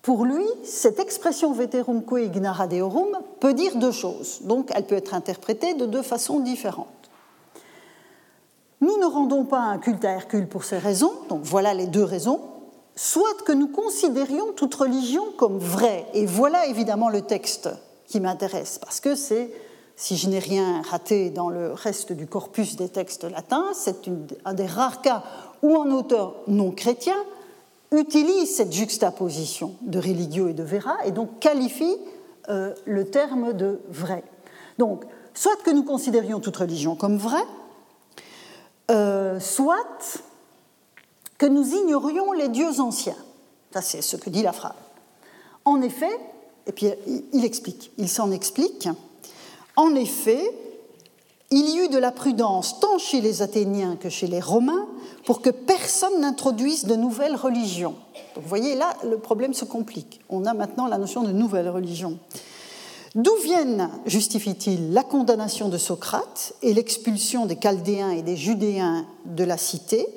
[0.00, 4.40] pour lui, cette expression veterumque ignara deorum peut dire deux choses.
[4.42, 6.88] Donc elle peut être interprétée de deux façons différentes.
[8.80, 12.02] Nous ne rendons pas un culte à Hercule pour ces raisons, donc voilà les deux
[12.02, 12.40] raisons.
[12.94, 16.06] soit que nous considérions toute religion comme vraie.
[16.14, 17.68] Et voilà évidemment le texte
[18.06, 19.50] qui m'intéresse, parce que c'est,
[19.96, 23.96] si je n'ai rien raté dans le reste du corpus des textes latins, c'est
[24.44, 25.22] un des rares cas
[25.62, 27.16] où un auteur non chrétien
[27.92, 31.96] utilise cette juxtaposition de religio et de vera et donc qualifie
[32.48, 34.24] euh, le terme de vrai.
[34.78, 37.46] Donc, soit que nous considérions toute religion comme vraie,
[38.90, 40.20] euh, soit
[41.38, 43.16] que nous ignorions les dieux anciens.
[43.72, 44.74] Ça, c'est ce que dit la phrase.
[45.64, 46.10] En effet,
[46.66, 46.88] et puis
[47.32, 48.88] il explique, il s'en explique,
[49.76, 50.42] en effet,
[51.52, 54.86] il y eut de la prudence tant chez les Athéniens que chez les Romains
[55.26, 57.94] pour que personne n'introduise de nouvelles religions.
[58.34, 60.20] vous voyez, là, le problème se complique.
[60.30, 62.18] On a maintenant la notion de nouvelle religion.
[63.14, 69.44] D'où viennent, justifie-t-il, la condamnation de Socrate et l'expulsion des Chaldéens et des Judéens de
[69.44, 70.08] la cité?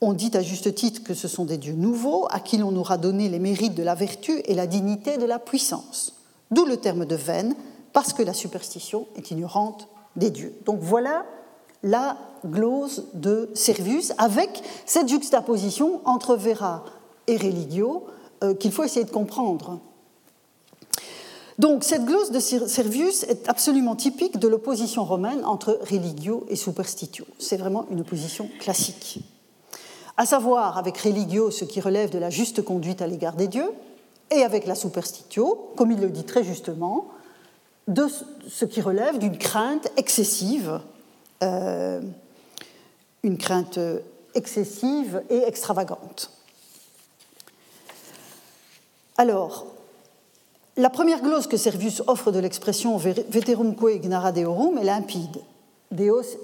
[0.00, 2.98] On dit à juste titre que ce sont des dieux nouveaux à qui l'on aura
[2.98, 6.14] donné les mérites de la vertu et la dignité de la puissance.
[6.50, 7.54] D'où le terme de veine,
[7.92, 9.88] parce que la superstition est ignorante
[10.64, 11.24] Donc voilà
[11.82, 16.84] la glose de Servius avec cette juxtaposition entre Vera
[17.26, 18.06] et Religio
[18.42, 19.80] euh, qu'il faut essayer de comprendre.
[21.58, 27.26] Donc cette glose de Servius est absolument typique de l'opposition romaine entre religio et superstitio.
[27.40, 29.20] C'est vraiment une opposition classique.
[30.16, 33.72] À savoir, avec religio, ce qui relève de la juste conduite à l'égard des dieux,
[34.30, 37.08] et avec la superstitio, comme il le dit très justement,
[37.88, 38.06] de
[38.46, 40.80] ce qui relève d'une crainte excessive,
[41.42, 42.00] euh,
[43.24, 43.80] une crainte
[44.34, 46.30] excessive et extravagante.
[49.16, 49.66] Alors,
[50.76, 55.38] la première glose que Servius offre de l'expression veterumque ignara deorum est limpide.
[55.90, 56.36] Deos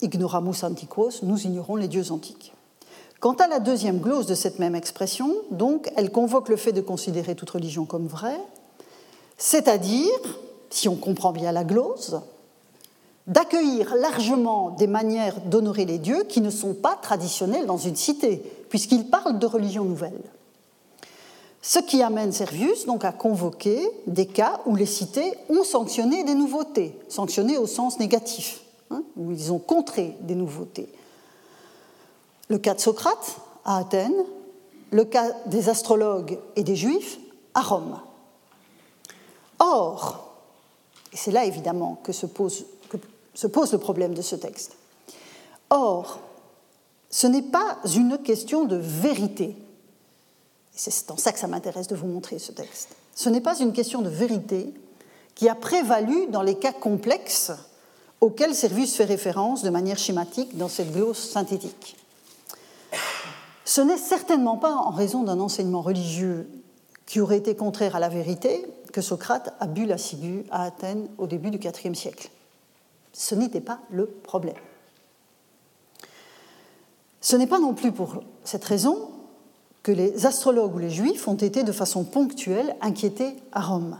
[0.00, 2.52] ignoramus antiquos, nous ignorons les dieux antiques.
[3.20, 6.80] Quant à la deuxième glose de cette même expression, donc, elle convoque le fait de
[6.80, 8.40] considérer toute religion comme vraie,
[9.36, 10.18] c'est-à-dire
[10.70, 12.20] si on comprend bien la glose,
[13.26, 18.42] d'accueillir largement des manières d'honorer les dieux qui ne sont pas traditionnelles dans une cité,
[18.68, 20.20] puisqu'il parle de religion nouvelle.
[21.62, 26.34] Ce qui amène Servius donc à convoquer des cas où les cités ont sanctionné des
[26.34, 30.88] nouveautés, sanctionné au sens négatif, hein, où ils ont contré des nouveautés.
[32.48, 34.24] Le cas de Socrate à Athènes,
[34.90, 37.18] le cas des astrologues et des juifs
[37.54, 38.00] à Rome.
[39.58, 40.29] Or,
[41.12, 42.66] et c'est là évidemment que se, pose,
[43.34, 44.76] se pose le problème de ce texte.
[45.70, 46.20] Or,
[47.10, 49.56] ce n'est pas une question de vérité.
[50.72, 52.90] C'est en ça que ça m'intéresse de vous montrer ce texte.
[53.14, 54.72] Ce n'est pas une question de vérité
[55.34, 57.52] qui a prévalu dans les cas complexes
[58.20, 61.96] auxquels Servius fait référence de manière schématique dans cette glose synthétique.
[63.64, 66.48] Ce n'est certainement pas en raison d'un enseignement religieux
[67.10, 71.08] qui aurait été contraire à la vérité, que Socrate a bu la ciguë à Athènes
[71.18, 72.30] au début du IVe siècle.
[73.12, 74.54] Ce n'était pas le problème.
[77.20, 79.10] Ce n'est pas non plus pour cette raison
[79.82, 83.98] que les astrologues ou les juifs ont été de façon ponctuelle inquiétés à Rome.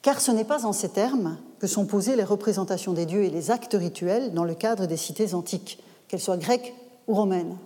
[0.00, 3.30] Car ce n'est pas en ces termes que sont posées les représentations des dieux et
[3.30, 6.72] les actes rituels dans le cadre des cités antiques, qu'elles soient grecques
[7.08, 7.58] ou romaines.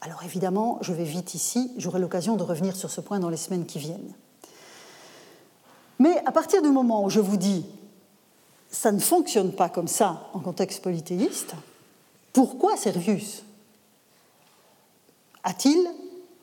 [0.00, 3.36] Alors évidemment, je vais vite ici, j'aurai l'occasion de revenir sur ce point dans les
[3.36, 4.14] semaines qui viennent.
[5.98, 7.66] Mais à partir du moment où je vous dis
[8.70, 11.54] ça ne fonctionne pas comme ça en contexte polythéiste,
[12.32, 13.42] pourquoi Servius
[15.42, 15.78] a-t-il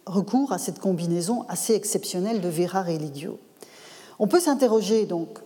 [0.06, 3.39] recours à cette combinaison assez exceptionnelle de vera religio?
[4.20, 5.39] On peut s'interroger donc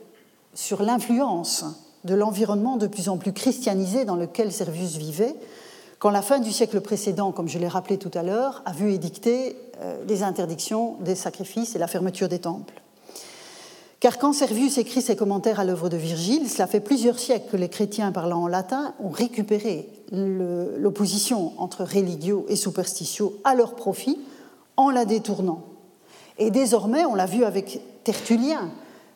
[0.53, 1.65] sur l'influence
[2.03, 5.35] de l'environnement de plus en plus christianisé dans lequel Servius vivait,
[6.01, 8.91] quand la fin du siècle précédent, comme je l'ai rappelé tout à l'heure, a vu
[8.91, 12.81] édicter euh, les interdictions des sacrifices et la fermeture des temples.
[13.99, 17.55] Car quand Servius écrit ses commentaires à l'œuvre de Virgile, cela fait plusieurs siècles que
[17.57, 24.19] les chrétiens parlant en latin ont récupéré l'opposition entre religio et superstitio à leur profit
[24.77, 25.61] en la détournant.
[26.39, 28.71] Et désormais, on l'a vu avec Tertullien,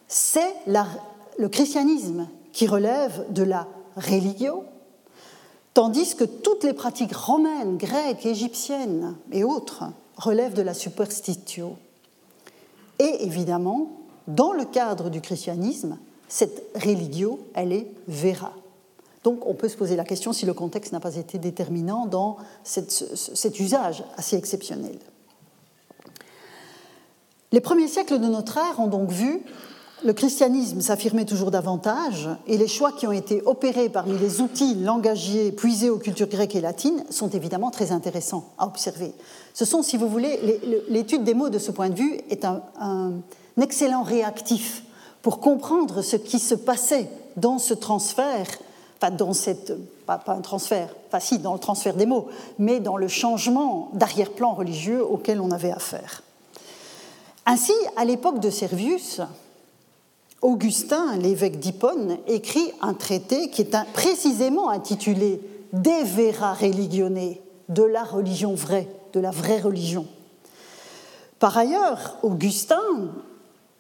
[0.08, 3.68] c'est le christianisme qui relève de la
[3.98, 4.66] religio,
[5.76, 9.84] tandis que toutes les pratiques romaines, grecques, égyptiennes et autres
[10.18, 11.76] relèvent de la superstitio.
[12.98, 13.92] Et évidemment,
[14.28, 16.00] dans le cadre du christianisme,
[16.30, 18.54] cette religio, elle est vera.
[19.24, 22.38] Donc on peut se poser la question si le contexte n'a pas été déterminant dans
[22.64, 24.98] cet usage assez exceptionnel.
[27.52, 29.42] Les premiers siècles de notre ère ont donc vu
[30.04, 34.76] le christianisme s'affirmait toujours davantage et les choix qui ont été opérés parmi les outils
[34.76, 39.14] langagiers puisés aux cultures grecques et latines sont évidemment très intéressants à observer.
[39.54, 42.62] Ce sont, si vous voulez, l'étude des mots de ce point de vue est un,
[43.62, 44.84] excellent réactif
[45.22, 48.48] pour comprendre ce qui se passait dans ce transfert,
[48.98, 49.74] enfin dans cette,
[50.06, 52.28] pas, un transfert, enfin si, dans le transfert des mots,
[52.60, 56.22] mais dans le changement d'arrière-plan religieux auquel on avait affaire.
[57.46, 59.22] Ainsi, à l'époque de Servius,
[60.42, 65.42] Augustin, l'évêque d'Hippone, écrit un traité qui est précisément intitulé
[65.74, 67.36] De vera religione,
[67.70, 70.06] de la religion vraie, de la vraie religion.
[71.40, 73.12] Par ailleurs, Augustin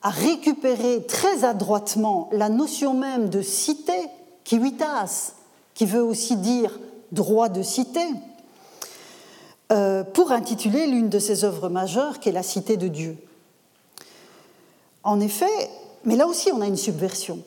[0.01, 3.93] a récupéré très adroitement la notion même de cité,
[4.43, 5.33] civitas,
[5.73, 6.79] qui veut aussi dire
[7.11, 8.05] droit de cité,
[9.71, 13.17] euh, pour intituler l'une de ses œuvres majeures, qui est La Cité de Dieu.
[15.03, 15.69] En effet,
[16.05, 17.39] mais là aussi on a une subversion.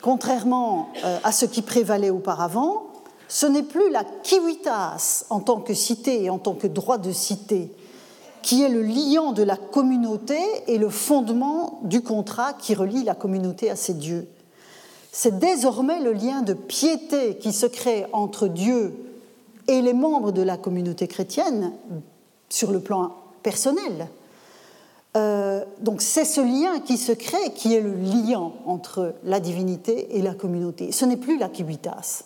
[0.00, 2.84] Contrairement euh, à ce qui prévalait auparavant,
[3.28, 7.12] ce n'est plus la civitas en tant que cité et en tant que droit de
[7.12, 7.70] cité
[8.42, 13.14] qui est le liant de la communauté et le fondement du contrat qui relie la
[13.14, 14.26] communauté à ses dieux.
[15.12, 18.94] C'est désormais le lien de piété qui se crée entre Dieu
[19.68, 21.72] et les membres de la communauté chrétienne
[22.48, 23.12] sur le plan
[23.42, 24.08] personnel.
[25.14, 30.16] Euh, donc c'est ce lien qui se crée qui est le lien entre la divinité
[30.16, 30.90] et la communauté.
[30.92, 32.24] Ce n'est plus la civitas.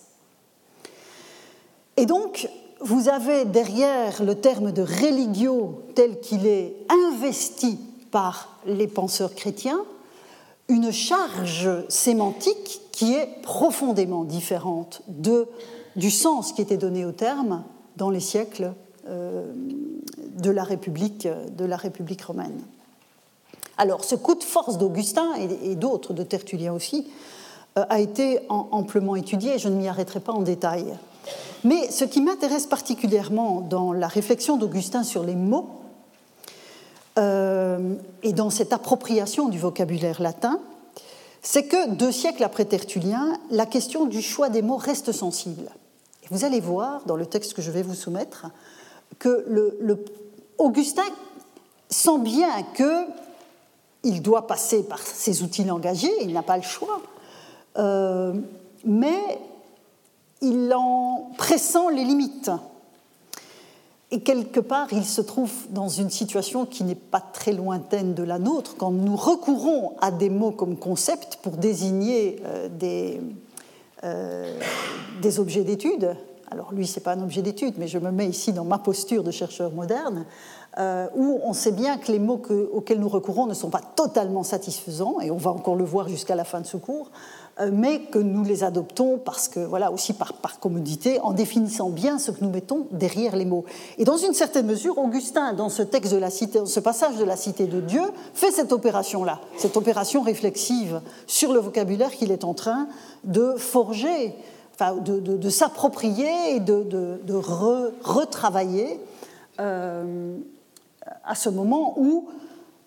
[1.97, 2.49] Et donc,
[2.81, 7.79] vous avez derrière le terme de religio tel qu'il est investi
[8.11, 9.81] par les penseurs chrétiens
[10.69, 15.49] une charge sémantique qui est profondément différente de,
[15.95, 17.65] du sens qui était donné au terme
[17.97, 18.73] dans les siècles
[19.07, 19.53] euh,
[20.37, 22.61] de, la République, de la République romaine.
[23.79, 27.11] Alors, ce coup de force d'Augustin et, d'autres, de Tertullien aussi,
[27.79, 30.87] euh, a été amplement étudié, je ne m'y arrêterai pas en détail.
[31.65, 35.69] Mais ce qui m'intéresse particulièrement dans la réflexion d'Augustin sur les mots
[37.19, 40.61] euh, et dans cette appropriation du vocabulaire latin,
[41.43, 45.71] c'est que deux siècles après Tertullien, la question du choix des mots reste sensible.
[46.25, 48.47] Et vous allez voir dans le texte que je vais vous soumettre
[49.19, 49.47] que
[50.59, 51.05] Augustin
[51.89, 52.49] sent bien
[54.07, 57.01] qu'il doit passer par ses outils langagiers, il n'a pas le choix,
[57.77, 58.33] euh,
[58.85, 59.41] mais
[60.41, 62.53] il en pressent les limites.
[64.13, 68.23] Et quelque part, il se trouve dans une situation qui n'est pas très lointaine de
[68.23, 73.21] la nôtre quand nous recourons à des mots comme concept pour désigner euh, des,
[74.05, 74.57] euh,
[75.21, 76.15] des objets d'étude.
[76.49, 78.79] Alors lui, ce n'est pas un objet d'étude, mais je me mets ici dans ma
[78.79, 80.25] posture de chercheur moderne,
[80.79, 82.41] euh, où on sait bien que les mots
[82.73, 86.35] auxquels nous recourons ne sont pas totalement satisfaisants, et on va encore le voir jusqu'à
[86.35, 87.11] la fin de ce cours,
[87.61, 91.89] euh, mais que nous les adoptons parce que, voilà, aussi par, par, commodité, en définissant
[91.89, 93.65] bien ce que nous mettons derrière les mots.
[93.97, 97.25] Et dans une certaine mesure, Augustin, dans ce texte de la cité, ce passage de
[97.25, 98.03] la cité de Dieu,
[98.35, 102.89] fait cette opération-là, cette opération réflexive sur le vocabulaire qu'il est en train
[103.25, 104.35] de forger,
[104.75, 109.01] enfin, de, de, s'approprier et de, de retravailler
[109.61, 110.37] euh,
[111.27, 112.29] à ce moment où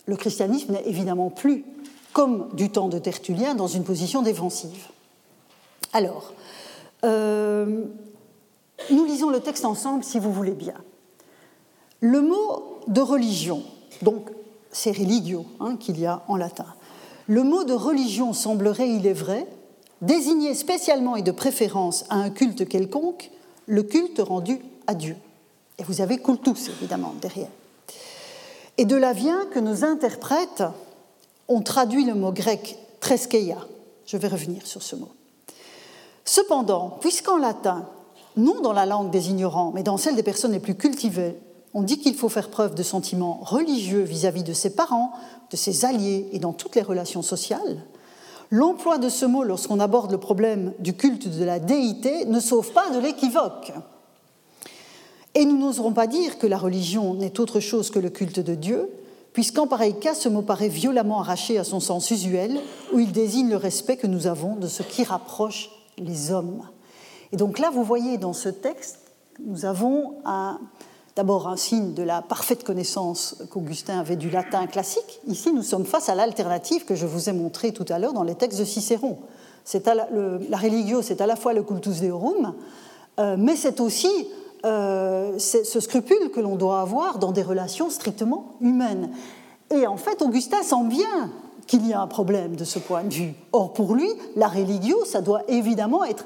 [0.06, 1.66] le christianisme n'est évidemment plus
[2.14, 4.88] comme du temps de Tertullien, dans une position défensive.
[5.94, 6.34] Alors,
[7.04, 7.86] euh,
[8.90, 10.74] nous lisons le texte ensemble, si vous voulez bien.
[12.00, 13.62] Le mot de religion,
[14.02, 14.32] donc
[14.72, 16.66] c'est religio hein, qu'il y a en latin,
[17.28, 19.46] le mot de religion semblerait, il est vrai,
[20.02, 23.30] désigner spécialement et de préférence à un culte quelconque
[23.68, 25.16] le culte rendu à Dieu.
[25.78, 27.50] Et vous avez cultus, évidemment, derrière.
[28.80, 30.64] Et de là vient que nos interprètes
[31.50, 33.58] on traduit le mot grec treskeia.
[34.06, 35.10] Je vais revenir sur ce mot.
[36.24, 37.90] Cependant, puisqu'en latin,
[38.38, 41.36] non dans la langue des ignorants, mais dans celle des personnes les plus cultivées,
[41.74, 45.12] on dit qu'il faut faire preuve de sentiments religieux vis-à-vis de ses parents,
[45.52, 47.84] de ses alliés et dans toutes les relations sociales,
[48.50, 52.72] l'emploi de ce mot lorsqu'on aborde le problème du culte de la déité ne sauve
[52.72, 53.74] pas de l'équivoque.
[55.36, 58.56] Et nous n'oserons pas dire que la religion n'est autre chose que le culte de
[58.56, 58.90] Dieu,
[59.34, 62.60] puisqu'en pareil cas, ce mot paraît violemment arraché à son sens usuel,
[62.94, 66.64] où il désigne le respect que nous avons de ce qui rapproche les hommes.
[67.32, 69.00] Et donc là, vous voyez dans ce texte,
[69.46, 70.16] nous avons
[71.16, 75.20] d'abord un signe de la parfaite connaissance qu'Augustin avait du latin classique.
[75.28, 78.24] Ici, nous sommes face à l'alternative que je vous ai montrée tout à l'heure dans
[78.24, 79.20] les textes de Cicéron.
[79.86, 82.56] la, religio, c'est à la fois le cultus deorum,
[83.20, 84.10] euh, mais c'est aussi
[84.66, 89.12] euh, ce scrupule que l'on doit avoir dans des relations strictement humaines.
[89.72, 91.32] Et en fait, Augustin sent bien
[91.68, 93.34] qu'il y a un problème de ce point de vue.
[93.53, 96.26] Or, pour lui, la religio, ça doit évidemment être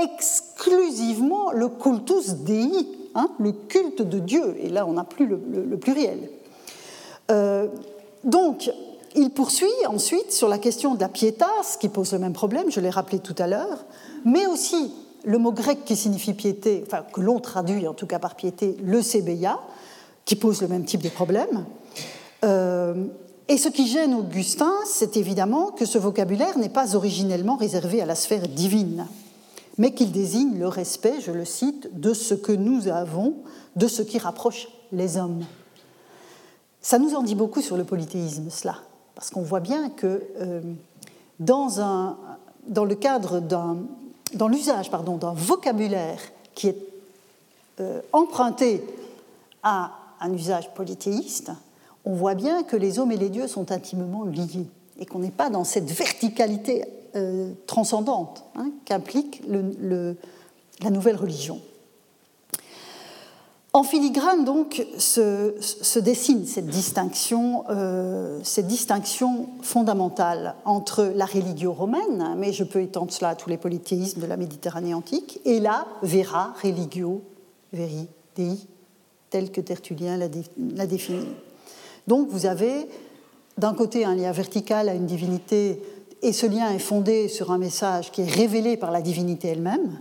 [0.00, 2.70] exclusivement le cultus dei,
[3.14, 4.56] hein, le culte de Dieu.
[4.60, 6.30] Et là, on n'a plus le, pluriel.
[7.30, 7.66] Euh,
[8.24, 8.70] donc,
[9.16, 12.80] il poursuit ensuite sur la question de la pietas, qui pose le même problème, je
[12.80, 13.84] l'ai rappelé tout à l'heure,
[14.24, 14.92] mais aussi
[15.26, 18.76] le mot grec qui signifie piété, enfin que l'on traduit en tout cas par piété,
[18.82, 19.58] le sébeia,
[20.24, 21.66] qui pose le même type de problème.
[22.44, 23.06] Euh,
[23.48, 28.06] et ce qui gêne Augustin, c'est évidemment que ce vocabulaire n'est pas originellement réservé à
[28.06, 29.06] la sphère divine,
[29.78, 33.34] mais qu'il désigne le respect, je le cite, de ce que nous avons,
[33.74, 35.44] de ce qui rapproche les hommes.
[36.80, 38.76] Ça nous en dit beaucoup sur le polythéisme, cela,
[39.16, 40.60] parce qu'on voit bien que euh,
[41.40, 42.16] dans, un,
[42.68, 43.78] dans le cadre d'un
[44.34, 46.20] dans l'usage d'un vocabulaire
[46.54, 46.78] qui est
[47.80, 48.82] euh, emprunté
[49.62, 51.52] à un usage polythéiste,
[52.04, 54.66] on voit bien que les hommes et les dieux sont intimement liés
[54.98, 61.60] et qu'on n'est pas dans cette verticalité euh, transcendante hein, qu'implique la nouvelle religion.
[63.76, 72.36] En filigrane, donc, se, dessine cette distinction, euh, cette distinction fondamentale entre la religio romaine,
[72.38, 75.86] mais je peux étendre cela à tous les polythéismes de la Méditerranée antique, et la
[76.00, 77.20] vera religio
[77.70, 78.56] veri dei,
[79.28, 81.26] tel que Tertullien l'a défini.
[82.06, 82.88] Donc, vous avez
[83.58, 85.82] d'un côté un lien vertical à une divinité,
[86.22, 90.00] et ce lien est fondé sur un message qui est révélé par la divinité elle-même,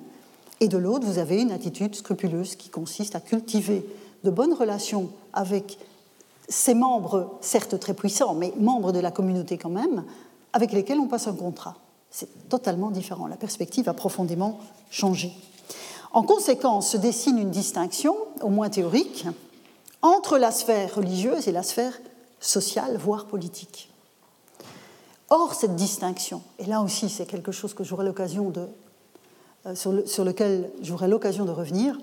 [0.60, 3.86] et de l'autre, vous avez une attitude scrupuleuse qui consiste à cultiver
[4.24, 5.78] de bonnes relations avec
[6.48, 10.04] ces membres, certes très puissants, mais membres de la communauté quand même,
[10.54, 11.76] avec lesquels on passe un contrat.
[12.10, 13.28] C'est totalement différent.
[13.28, 15.34] La perspective a profondément changé.
[16.14, 19.26] En conséquence, se dessine une distinction, au moins théorique,
[20.02, 22.00] entre la sphère religieuse et la sphère
[22.40, 23.90] sociale, voire politique.
[25.30, 28.68] Or, cette distinction, et là aussi c'est quelque chose que j'aurai l'occasion de
[29.66, 31.98] euh, sur, lequel j'aurai l'occasion de revenir,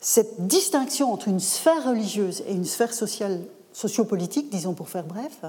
[0.00, 3.40] cette distinction entre une sphère religieuse et une sphère sociale,
[3.72, 5.40] sociopolitique, disons pour faire bref,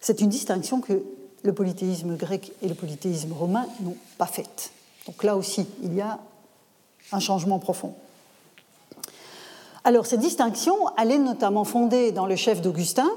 [0.00, 1.02] c'est une distinction que
[1.42, 4.70] le polythéisme grec et le polythéisme romain n'ont pas faite.
[5.06, 6.18] Donc là aussi, il y a
[7.12, 7.94] un changement profond.
[9.84, 13.10] Alors cette distinction, elle est notamment fondée dans le chef d'Augustin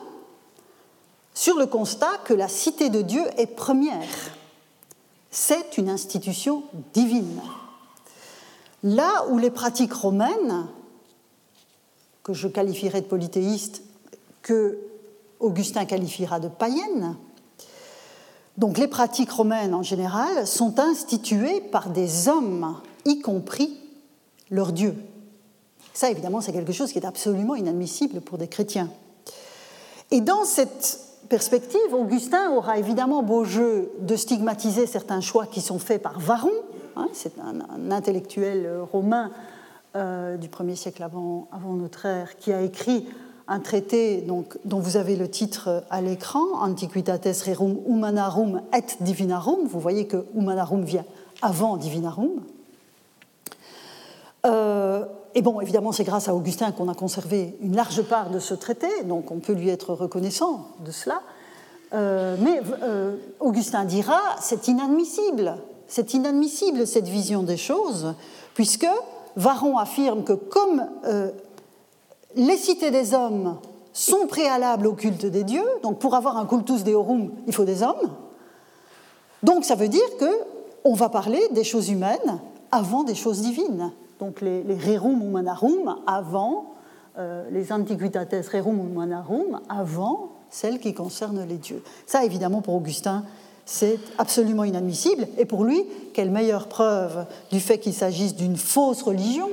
[1.33, 4.36] sur le constat que la cité de Dieu est première
[5.31, 6.63] c'est une institution
[6.93, 7.41] divine.
[8.83, 10.67] Là où les pratiques romaines,
[12.23, 13.81] que je qualifierais de polythéistes,
[14.41, 14.79] que
[15.39, 17.15] Augustin qualifiera de païennes,
[18.57, 23.77] donc les pratiques romaines en général sont instituées par des hommes, y compris
[24.49, 24.95] leur Dieu.
[25.93, 28.89] Ça, évidemment, c'est quelque chose qui est absolument inadmissible pour des chrétiens.
[30.11, 35.79] Et dans cette perspective, Augustin aura évidemment beau jeu de stigmatiser certains choix qui sont
[35.79, 36.51] faits par Varron,
[36.95, 39.31] hein, c'est un, intellectuel romain
[39.95, 43.07] euh, du 1er siècle avant, notre ère, qui a écrit
[43.47, 44.25] un traité
[44.65, 49.65] dont vous avez le titre à l'écran, Antiquitates Rerum Humanarum et Divinarum.
[49.65, 51.05] Vous voyez que Humanarum vient
[51.41, 52.41] avant Divinarum.
[54.45, 55.05] Euh,
[55.37, 58.55] et bon, évidemment, c'est grâce à Augustin qu'on a conservé une large part de ce
[58.55, 61.21] traité, donc on peut lui être reconnaissant de cela.
[61.93, 68.15] Euh, mais euh, Augustin dira, c'est inadmissible, c'est inadmissible cette vision des choses,
[68.55, 68.87] puisque
[69.35, 71.29] Varron affirme que comme euh,
[72.35, 73.59] les cités des hommes
[73.93, 77.83] sont préalables au culte des dieux, donc pour avoir un cultus deorum, il faut des
[77.83, 78.09] hommes,
[79.43, 80.31] donc ça veut dire que
[80.83, 82.39] on va parler des choses humaines
[82.71, 86.73] avant des choses divines donc les, rerum humanarum avant,
[87.17, 91.83] euh, les antiquitates rerum humanarum avant celles qui concernent les dieux.
[92.05, 93.23] Ça, évidemment, pour Augustin,
[93.65, 95.27] c'est absolument inadmissible.
[95.37, 99.49] Et pour lui, quelle meilleure preuve du fait qu'il s'agisse d'une fausse religion,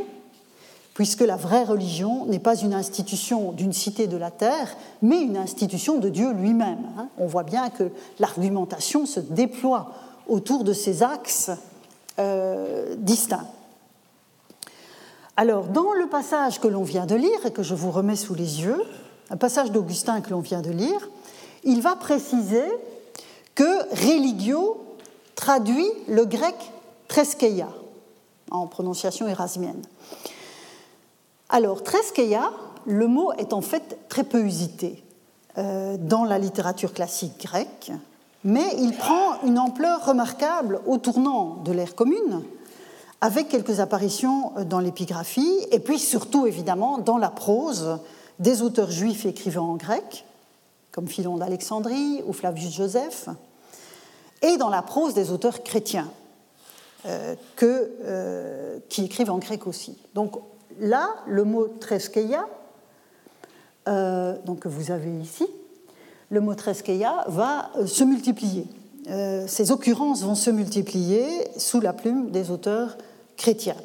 [0.94, 5.36] puisque la vraie religion n'est pas une institution d'une cité de la terre, mais une
[5.36, 6.86] institution de Dieu lui-même.
[6.96, 7.08] Hein.
[7.18, 7.90] On voit bien que
[8.20, 9.90] l'argumentation se déploie
[10.28, 11.50] autour de ces axes
[12.20, 13.48] euh, distincts.
[15.36, 18.34] Alors, dans le passage que l'on vient de lire et que je vous remets sous
[18.34, 18.80] les yeux,
[19.30, 21.08] un passage d'Augustin que l'on vient de lire,
[21.64, 22.64] il va préciser
[23.56, 24.80] que religio
[25.34, 26.54] traduit le grec
[27.08, 27.68] treskeia
[28.50, 29.82] en prononciation érasmienne.
[31.48, 32.52] Alors, treskeia,
[32.86, 35.02] le mot est en fait très peu usité
[35.58, 37.90] euh, dans la littérature classique grecque,
[38.44, 42.44] mais il prend une ampleur remarquable au tournant de l'ère commune,
[43.20, 47.98] avec quelques apparitions dans l'épigraphie, et puis surtout évidemment dans la prose
[48.38, 50.24] des auteurs juifs écrivant en grec,
[50.92, 53.28] comme Philon d'Alexandrie ou Flavius Joseph,
[54.42, 56.10] et dans la prose des auteurs chrétiens,
[57.06, 59.98] euh, euh, qui écrivent en grec aussi.
[60.14, 60.36] Donc
[60.80, 62.46] là, le mot treskeia,
[63.88, 65.46] euh, donc que vous avez ici,
[66.30, 68.66] le mot treskeia va se multiplier.
[69.06, 71.26] Ces occurrences vont se multiplier
[71.56, 72.96] sous la plume des auteurs
[73.36, 73.76] chrétiens.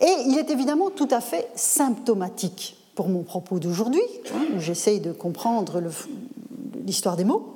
[0.00, 4.02] Et il est évidemment tout à fait symptomatique pour mon propos d'aujourd'hui,
[4.54, 5.82] où j'essaye de comprendre
[6.84, 7.54] l'histoire des mots,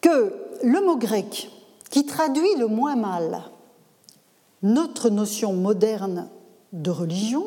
[0.00, 1.50] que le mot grec
[1.90, 3.42] qui traduit le moins mal
[4.62, 6.28] notre notion moderne
[6.72, 7.46] de religion,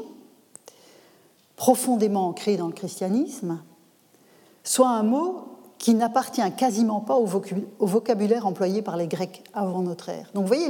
[1.56, 3.60] profondément ancrée dans le christianisme,
[4.64, 10.10] soit un mot qui n'appartient quasiment pas au vocabulaire employé par les Grecs avant notre
[10.10, 10.30] ère.
[10.34, 10.70] Donc vous voyez,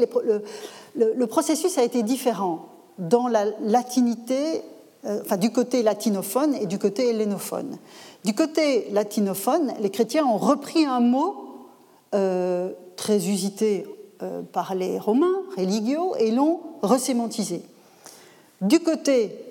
[0.95, 2.65] le, processus a été différent
[2.97, 4.61] dans la latinité,
[5.05, 7.77] euh, enfin du côté latinophone et du côté hellénophone.
[8.25, 11.35] Du côté latinophone, les chrétiens ont repris un mot
[12.13, 13.85] euh, très usité
[14.21, 17.61] euh, par les Romains, religio, et l'ont resémantisé.
[18.61, 19.43] Du côté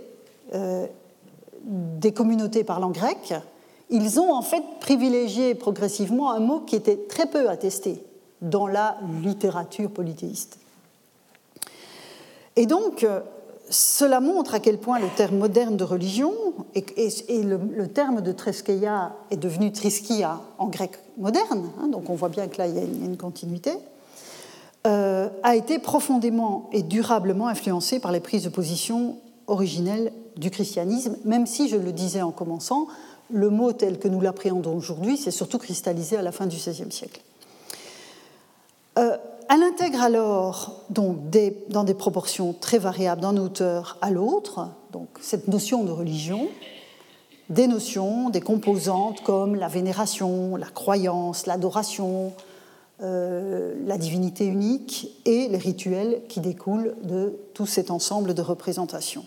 [1.65, 3.35] des communautés parlant grec,
[3.91, 8.03] ils ont en fait privilégié progressivement un mot qui était très peu attesté
[8.43, 10.59] dans la littérature polythéiste.
[12.57, 13.07] Et donc,
[13.71, 16.33] cela montre à quel point le terme moderne de religion,
[16.75, 16.85] et,
[17.43, 22.47] le, terme de treskeia est devenu triskia en grec moderne, hein, donc on voit bien
[22.49, 23.73] que là il y a une, continuité,
[24.87, 29.17] euh, a été profondément et durablement influencé par les prises de position
[29.47, 32.87] originelles du christianisme, même si, je le disais en commençant,
[33.31, 36.93] le mot tel que nous l'appréhendons aujourd'hui s'est surtout cristallisé à la fin du XVIe
[36.93, 37.21] siècle.
[38.99, 39.17] Euh,
[39.49, 41.19] elle intègre alors donc
[41.69, 44.69] dans des proportions très variables d'un auteur à l'autre,
[45.21, 46.49] cette notion de religion,
[47.49, 52.33] des notions, des composantes comme la vénération, la croyance, l'adoration,
[53.03, 59.27] euh, la divinité unique et les rituels qui découlent de tout cet ensemble de représentations.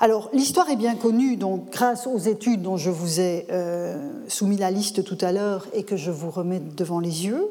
[0.00, 4.56] Alors, l'histoire est bien connue, donc grâce aux études dont je vous ai euh, soumis
[4.56, 7.48] la liste tout à l'heure et que je vous remets devant les yeux.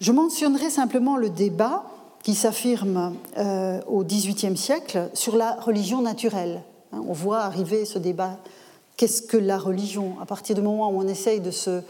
[0.00, 1.84] Je mentionnerai simplement le débat
[2.22, 6.62] qui s'affirme euh, au XVIIIe siècle sur la religion naturelle.
[6.92, 8.38] Hein, on voit arriver ce débat.
[8.96, 10.16] Qu'est-ce que la religion?
[10.20, 11.80] À partir du moment où on essaye de se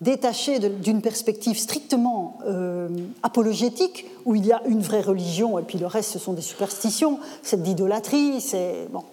[0.00, 2.88] détacher d'une perspective strictement euh,
[3.22, 6.42] apologétique, où il y a une vraie religion et puis le reste ce sont des
[6.42, 8.44] superstitions, c'est de l'idolâtrie,
[8.92, 9.04] bon.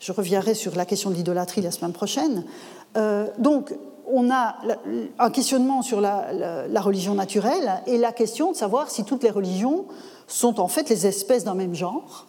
[0.00, 2.44] Je reviendrai sur la question de l'idolâtrie la semaine prochaine.
[2.96, 3.72] Euh, donc
[4.06, 4.56] on a
[5.18, 6.26] un questionnement sur la,
[6.80, 9.86] religion naturelle et la question de savoir si toutes les religions
[10.26, 12.26] sont en fait les espèces d'un même genre.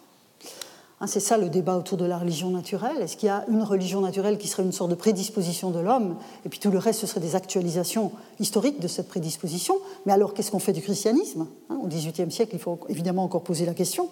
[1.04, 3.02] Hein, c'est ça le débat autour de la religion naturelle.
[3.02, 6.16] Est-ce qu'il y a une religion naturelle qui serait une sorte de prédisposition de l'homme
[6.46, 9.76] et puis tout le reste ce serait des actualisations historiques de cette prédisposition?
[10.06, 11.46] Mais alors qu'est-ce qu'on fait du christianisme?
[11.68, 14.08] Hein, Au XVIIIe siècle, il faut évidemment encore poser la question.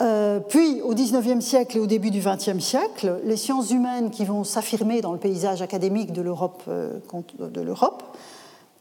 [0.00, 4.24] Euh, puis, au XIXe siècle et au début du XXe siècle, les sciences humaines qui
[4.24, 7.00] vont s'affirmer dans le paysage académique de l'Europe, euh,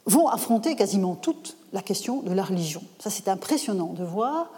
[0.05, 2.81] vont affronter quasiment toute la question de la religion.
[2.99, 4.49] Ça, c'est impressionnant de voir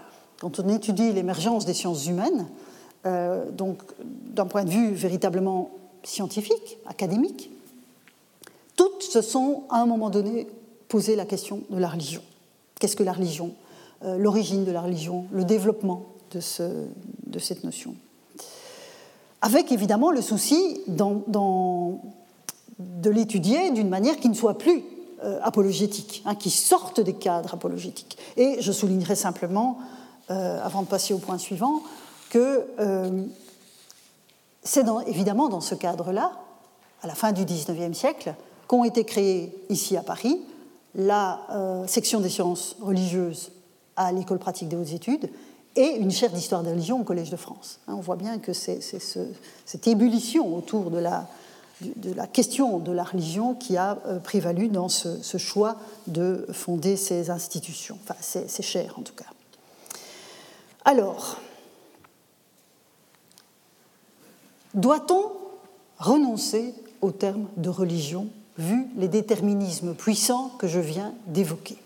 [0.44, 2.48] quand on étudie l'émergence des sciences humaines,
[3.06, 5.72] euh, donc d'un point de vue véritablement
[6.04, 7.50] scientifique, académique,
[8.76, 10.48] toutes se sont à un moment donné
[10.90, 12.22] posé la question de la religion.
[12.78, 13.54] Qu'est-ce que la religion?
[14.18, 16.88] L'origine de la religion, le développement de, ce,
[17.26, 17.96] de cette notion.
[19.42, 24.84] Avec évidemment le souci de l'étudier d'une manière qui ne soit plus
[25.24, 28.18] euh, apologétique, hein, qui sorte des cadres apologétiques.
[28.36, 31.84] Et je soulignerai simplement, euh, avant de passer au point suivant,
[32.30, 33.24] que euh,
[34.64, 36.32] c'est évidemment dans ce cadre-là,
[37.02, 38.34] à la fin du XIXe siècle,
[38.68, 40.40] qu'ont été créées ici à Paris
[40.96, 41.40] la
[41.88, 43.52] section des sciences religieuses
[43.96, 45.30] à l'école pratique des hautes études
[45.76, 47.80] et une chaire d'histoire des religions au Collège de France.
[47.88, 51.28] Hein, on voit bien que c'est cette ébullition autour de la,
[52.32, 57.98] question de la religion qui a euh, prévalu dans ce, choix de fonder ces institutions,
[58.04, 59.26] enfin ces, chaires en tout cas.
[60.86, 61.38] Alors,
[64.74, 65.32] doit-on
[65.98, 68.28] renoncer au terme de religion
[68.58, 71.78] vu les déterminismes puissants que je viens d'évoquer?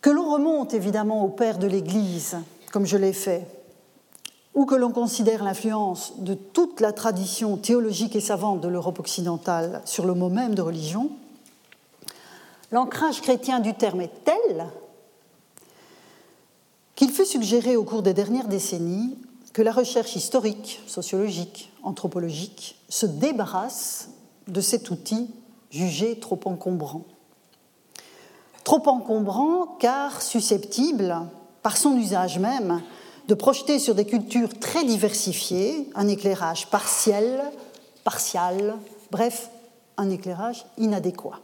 [0.00, 2.38] Que l'on remonte évidemment au père de l'Église,
[2.72, 3.46] comme je l'ai fait,
[4.54, 9.82] ou que l'on considère l'influence de toute la tradition théologique et savante de l'Europe occidentale
[9.84, 11.10] sur le mot même de religion,
[12.70, 14.70] l'ancrage chrétien du terme est tel
[17.00, 19.16] qu'il fut suggéré au cours des dernières décennies
[19.54, 24.10] que la recherche historique, sociologique, anthropologique se débarrasse
[24.48, 25.30] de cet outil
[25.70, 27.06] jugé trop encombrant.
[28.64, 31.16] Trop encombrant car susceptible,
[31.62, 32.82] par son usage même,
[33.28, 37.50] de projeter sur des cultures très diversifiées un éclairage partiel,
[38.04, 38.76] partial,
[39.10, 39.48] bref,
[39.96, 41.40] un éclairage inadéquat.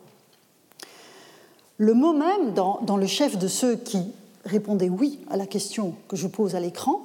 [1.78, 4.12] Le mot même, dans, le chef de ceux qui
[4.46, 7.02] répondaient oui à la question que je pose à l'écran,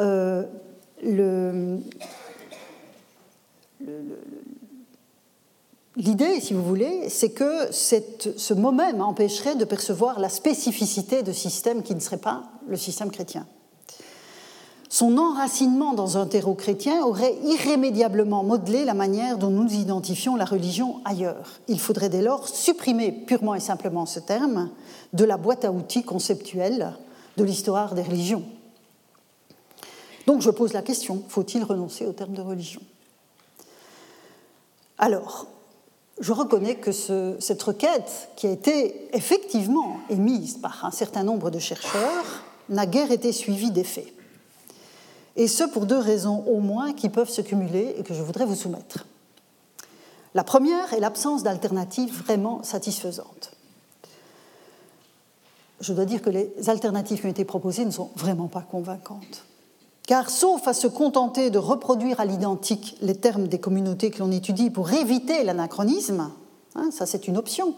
[0.00, 0.44] euh,
[5.96, 11.30] L'idée, si vous voulez, c'est que ce mot même empêcherait de percevoir la spécificité de
[11.30, 13.46] systèmes qui ne serait pas le système chrétien.
[14.94, 20.44] Son enracinement dans un terreau chrétien aurait irrémédiablement modelé la manière dont nous identifions la
[20.44, 21.58] religion ailleurs.
[21.66, 24.70] Il faudrait dès lors supprimer purement et simplement ce terme
[25.12, 26.94] de la boîte à outils conceptuelle
[27.36, 28.44] de l'histoire des religions.
[30.28, 32.80] Donc je pose la question, faut-il renoncer au terme de religion?
[34.98, 35.48] Alors,
[36.20, 41.58] je reconnais que cette requête, qui a été effectivement émise par un certain nombre de
[41.58, 44.14] chercheurs, n'a guère été suivie d'effet
[45.36, 48.46] et ce pour deux raisons au moins qui peuvent se cumuler et que je voudrais
[48.46, 49.06] vous soumettre.
[50.34, 53.52] La première est l'absence d'alternatives vraiment satisfaisantes.
[55.80, 59.44] Je dois dire que les alternatives qui ont été proposées ne sont vraiment pas convaincantes.
[60.06, 64.30] Car sauf à se contenter de reproduire à l'identique les termes des communautés que l'on
[64.30, 66.30] étudie pour éviter l'anachronisme,
[66.74, 67.74] hein, ça c'est une option,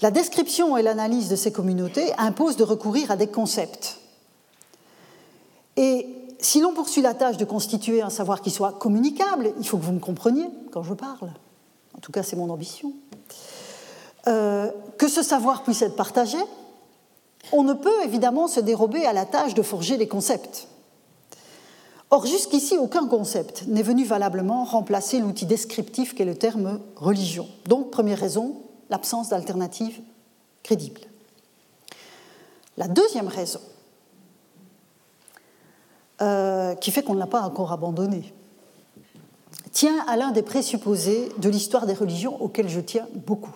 [0.00, 3.98] la description et l'analyse de ces communautés imposent de recourir à des concepts
[5.78, 6.08] et
[6.40, 9.84] si l'on poursuit la tâche de constituer un savoir qui soit communicable, il faut que
[9.84, 11.30] vous me compreniez quand je parle.
[11.96, 12.92] En tout cas, c'est mon ambition.
[14.26, 16.38] Euh, que ce savoir puisse être partagé,
[17.52, 20.66] on ne peut évidemment se dérober à la tâche de forger des concepts.
[22.10, 27.46] Or, jusqu'ici, aucun concept n'est venu valablement remplacer l'outil descriptif qu'est le terme religion.
[27.66, 28.56] Donc, première raison,
[28.90, 30.00] l'absence d'alternative
[30.64, 31.02] crédible.
[32.76, 33.60] La deuxième raison,
[36.20, 38.32] euh, qui fait qu'on ne l'a pas encore abandonné,
[39.72, 43.54] tient à l'un des présupposés de l'histoire des religions auxquels je tiens beaucoup.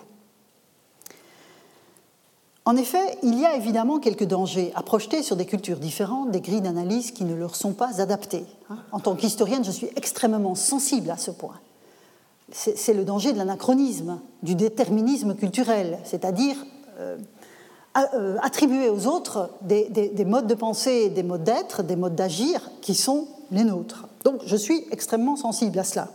[2.65, 6.39] En effet, il y a évidemment quelques dangers à projeter sur des cultures différentes des
[6.39, 8.45] grilles d'analyse qui ne leur sont pas adaptées.
[8.69, 8.77] Hein.
[8.93, 11.59] En tant qu'historienne, je suis extrêmement sensible à ce point.
[12.51, 16.55] C'est le danger de l'anachronisme, du déterminisme culturel, c'est-à-dire
[16.99, 17.17] euh,
[17.93, 23.27] attribuer aux autres des, modes de pensée, des modes d'être, des modes d'agir qui sont
[23.51, 24.07] les nôtres.
[24.23, 26.09] Donc je suis extrêmement sensible à cela.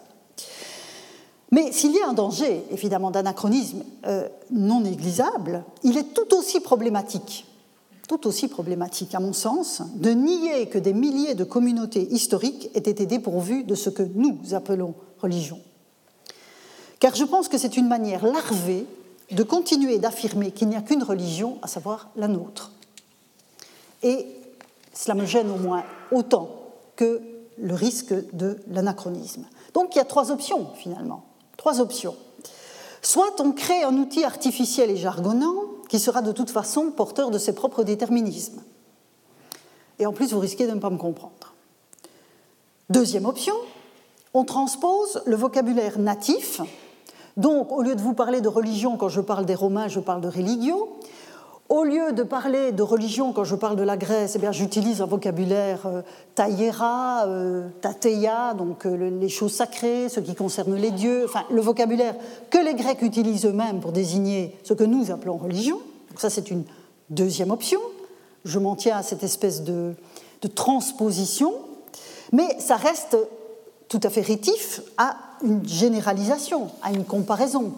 [1.50, 6.60] Mais s'il y a un danger, évidemment, d'anachronisme euh, non négligeable, il est tout aussi
[6.60, 7.46] problématique,
[8.06, 12.90] tout aussi problématique, à mon sens, de nier que des milliers de communautés historiques aient
[12.90, 15.60] été dépourvues de ce que nous appelons religion.
[17.00, 18.86] Car je pense que c'est une manière larvée
[19.30, 22.72] de continuer d'affirmer qu'il n'y a qu'une religion, à savoir la nôtre.
[24.02, 24.26] Et
[24.92, 26.50] cela me gêne au moins autant
[26.96, 27.20] que
[27.58, 29.44] le risque de l'anachronisme.
[29.74, 31.24] Donc il y a trois options finalement.
[31.56, 32.16] Trois options.
[33.02, 35.54] Soit on crée un outil artificiel et jargonnant
[35.88, 38.62] qui sera de toute façon porteur de ses propres déterminismes.
[39.98, 41.54] Et en plus, vous risquez de ne pas me comprendre.
[42.90, 43.54] Deuxième option,
[44.34, 46.60] on transpose le vocabulaire natif
[47.38, 50.20] donc, au lieu de vous parler de religion quand je parle des Romains, je parle
[50.20, 50.98] de religio.
[51.68, 55.06] Au lieu de parler de religion quand je parle de la Grèce, eh j'utilise un
[55.06, 56.02] vocabulaire euh,
[56.34, 61.60] taïera, euh, tateia, donc euh, les choses sacrées, ce qui concerne les dieux, enfin le
[61.60, 62.16] vocabulaire
[62.50, 65.76] que les Grecs utilisent eux-mêmes pour désigner ce que nous appelons religion.
[66.08, 66.64] Donc ça, c'est une
[67.08, 67.80] deuxième option.
[68.44, 69.94] Je m'en tiens à cette espèce de,
[70.42, 71.54] de transposition,
[72.32, 73.16] mais ça reste
[73.88, 77.72] tout à fait rétif à une généralisation, à une comparaison.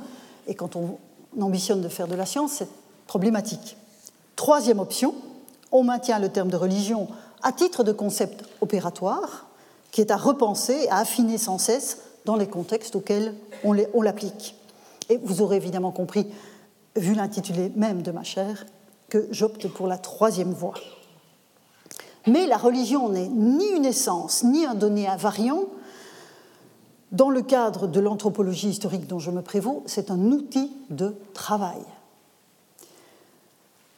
[0.46, 0.98] Et quand on
[1.40, 2.68] ambitionne de faire de la science, c'est
[3.06, 3.76] problématique.
[4.36, 5.14] Troisième option,
[5.72, 7.08] on maintient le terme de religion
[7.42, 9.46] à titre de concept opératoire,
[9.90, 13.34] qui est à repenser, à affiner sans cesse dans les contextes auxquels
[13.64, 14.54] on l'applique.
[15.08, 16.26] Et vous aurez évidemment compris,
[16.96, 18.66] vu l'intitulé même de ma chaire,
[19.08, 20.74] que j'opte pour la troisième voie.
[22.26, 25.64] Mais la religion n'est ni une essence, ni un donné invariant,
[27.12, 31.80] dans le cadre de l'anthropologie historique dont je me prévaux, c'est un outil de travail.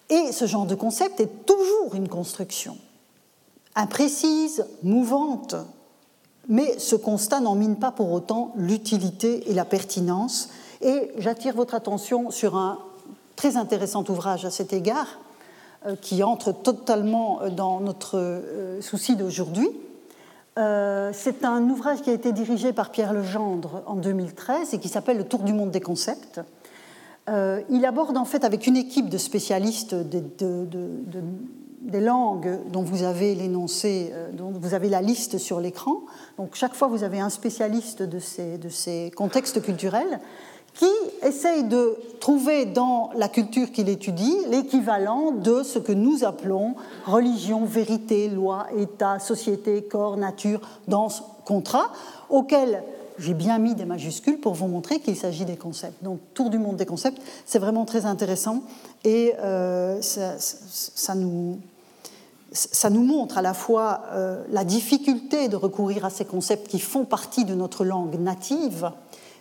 [0.08, 2.76] Et ce genre de concept est toujours une construction,
[3.74, 5.54] imprécise, mouvante,
[6.48, 10.50] mais ce constat n'en mine pas pour autant l'utilité et la pertinence.
[10.80, 12.78] Et j'attire votre attention sur un
[13.36, 15.18] très intéressant ouvrage à cet égard,
[16.00, 18.42] qui entre totalement dans notre
[18.80, 19.68] souci d'aujourd'hui.
[20.57, 25.18] C'est un ouvrage qui a été dirigé par Pierre Legendre en 2013 et qui s'appelle
[25.18, 26.40] Le Tour du monde des concepts.
[27.28, 31.22] Il aborde en fait avec une équipe de spécialistes de, de, de,
[31.82, 36.03] des langues dont vous avez l'énoncé, euh, dont vous avez la liste sur l'écran.
[36.38, 40.20] Donc chaque fois, vous avez un spécialiste de ces contextes culturels
[40.75, 40.87] qui
[41.23, 47.64] essaye de trouver dans la culture qu'il étudie l'équivalent de ce que nous appelons religion,
[47.64, 51.91] vérité, loi, État, société, corps, nature, danse, contrat,
[52.31, 52.83] auquel
[53.18, 56.03] j'ai bien mis des majuscules pour vous montrer qu'il s'agit des concepts.
[56.03, 58.62] Donc, tour du monde des concepts, c'est vraiment très intéressant
[59.05, 61.59] et euh, ça, ça, nous,
[62.53, 66.79] ça nous montre à la fois euh, la difficulté de recourir à ces concepts qui
[66.79, 68.91] font partie de notre langue native,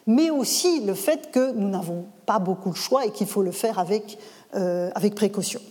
[0.08, 3.52] mais aussi le fait que nous n'avons pas beaucoup de choix et qu'il faut le
[3.52, 4.18] faire avec,
[4.56, 5.62] euh, avec précaution.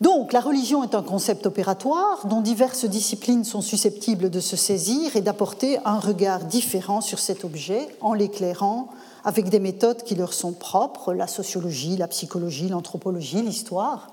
[0.00, 5.16] Donc, la religion est un concept opératoire dont diverses disciplines sont susceptibles de se saisir
[5.16, 8.90] et d'apporter un regard différent sur cet objet en l'éclairant
[9.24, 14.08] avec des méthodes qui leur sont propres, la sociologie, la psychologie, l'anthropologie, l'histoire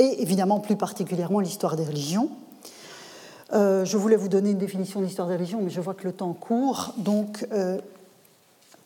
[0.00, 2.30] et évidemment plus particulièrement l'histoire des religions.
[3.52, 6.04] Euh, je voulais vous donner une définition de l'histoire des religions, mais je vois que
[6.04, 7.78] le temps court, donc, euh,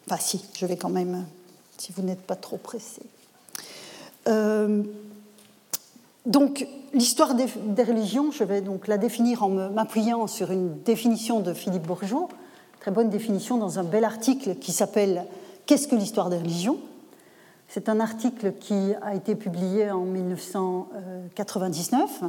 [0.06, 1.24] enfin si, je vais quand même,
[1.78, 3.02] si vous n'êtes pas trop pressé.
[4.28, 4.82] Euh,
[6.26, 7.44] donc, l'histoire des,
[7.82, 12.30] religions, je vais donc la définir en m'appuyant sur une définition de Philippe Bourgeot,
[12.80, 15.26] très bonne définition dans un bel article qui s'appelle
[15.66, 16.78] Qu'est-ce que l'histoire des religions?
[17.68, 22.26] C'est un article qui a été publié en 1999, euh,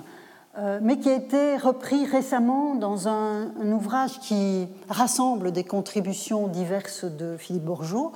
[0.81, 7.35] mais qui a été repris récemment dans un, ouvrage qui rassemble des contributions diverses de
[7.37, 8.13] Philippe Bourgeot,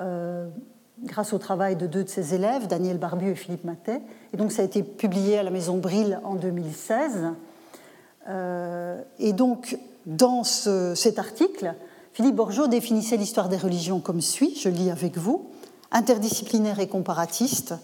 [0.00, 0.48] euh,
[1.02, 4.00] grâce au travail de deux de ses élèves, Daniel Barbu et Philippe Matet.
[4.32, 7.32] Et donc ça a été publié à la Maison Brille en 2016.
[8.28, 11.74] Euh, et donc, dans cet article,
[12.12, 15.50] Philippe Bourgeot définissait l'histoire des religions comme suit, je lis avec vous
[15.94, 17.74] interdisciplinaire et comparatiste,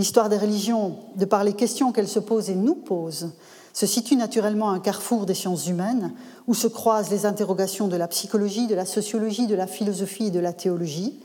[0.00, 3.32] l'histoire des religions, de par les questions qu'elle se pose et nous pose,
[3.74, 6.14] se situe naturellement à un carrefour des sciences humaines
[6.46, 10.30] où se croisent les interrogations de la psychologie, de la sociologie, de la philosophie et
[10.30, 11.20] de la théologie.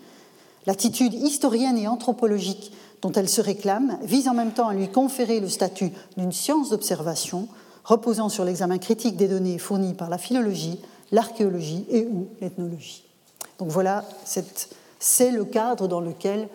[0.66, 5.40] L'attitude historienne et anthropologique dont elle se réclame vise en même temps à lui conférer
[5.40, 7.48] le statut d'une science d'observation
[7.86, 10.82] reposant sur l'examen critique des données fournies par la philologie,
[11.14, 13.06] l'archéologie et ou l'ethnologie.
[13.58, 14.04] Donc voilà
[15.00, 16.50] c'est le cadre dans lequel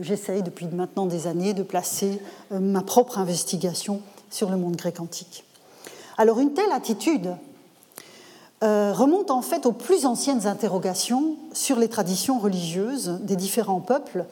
[0.00, 2.20] j'essaye depuis maintenant des années de placer
[2.52, 4.00] euh, ma propre investigation
[4.30, 5.44] sur le monde grec antique.
[6.18, 7.34] Alors une telle attitude
[8.62, 14.26] euh, remonte en fait aux plus anciennes interrogations sur les traditions religieuses des différents peuples,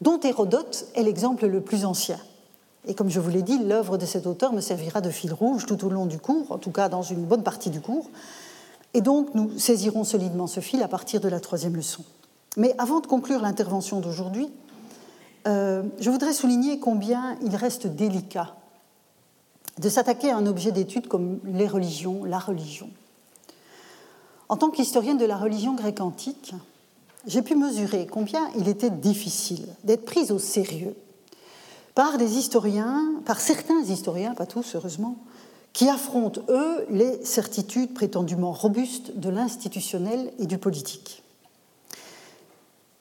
[0.00, 2.18] dont Hérodote est l'exemple le plus ancien.
[2.86, 5.66] Et comme je vous l'ai dit, l'œuvre de cet auteur me servira de fil rouge
[5.66, 8.08] tout au long du cours, en tout cas dans une bonne partie du cours.
[8.94, 12.02] Et donc nous saisirons solidement ce fil à partir de la troisième leçon.
[12.56, 14.48] Mais avant de conclure l'intervention d'aujourd'hui,
[15.46, 18.56] euh, je voudrais souligner combien il reste délicat
[19.78, 22.88] de s'attaquer à un objet d'étude comme les religions, la religion.
[24.48, 26.54] En tant qu'historienne de la religion grecque antique,
[27.26, 30.94] j'ai pu mesurer combien il était difficile d'être prise au sérieux
[31.94, 35.16] par des historiens, par certains historiens, pas tous heureusement,
[35.72, 41.22] qui affrontent, eux, les certitudes prétendument robustes de l'institutionnel et du politique.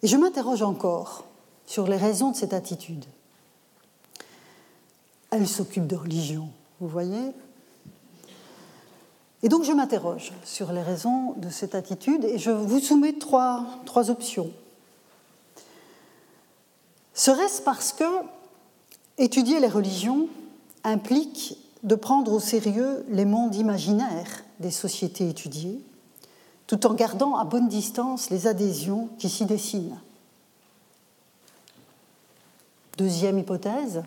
[0.02, 1.26] Et je m'interroge encore
[1.66, 3.05] sur les raisons de cette attitude.
[5.32, 6.49] Elle s'occupe de religion,
[6.80, 7.32] vous voyez
[9.43, 13.66] Et donc je m'interroge sur les raisons de cette attitude et je vous soumets trois,
[14.09, 14.51] options.
[17.13, 18.03] Serait-ce parce que
[19.18, 20.28] étudier les religions
[20.84, 25.82] implique de prendre au sérieux les mondes imaginaires des sociétés étudiées
[26.68, 29.99] tout en gardant à bonne distance les adhésions qui s'y dessinent?
[32.98, 34.04] Deuxième hypothèse,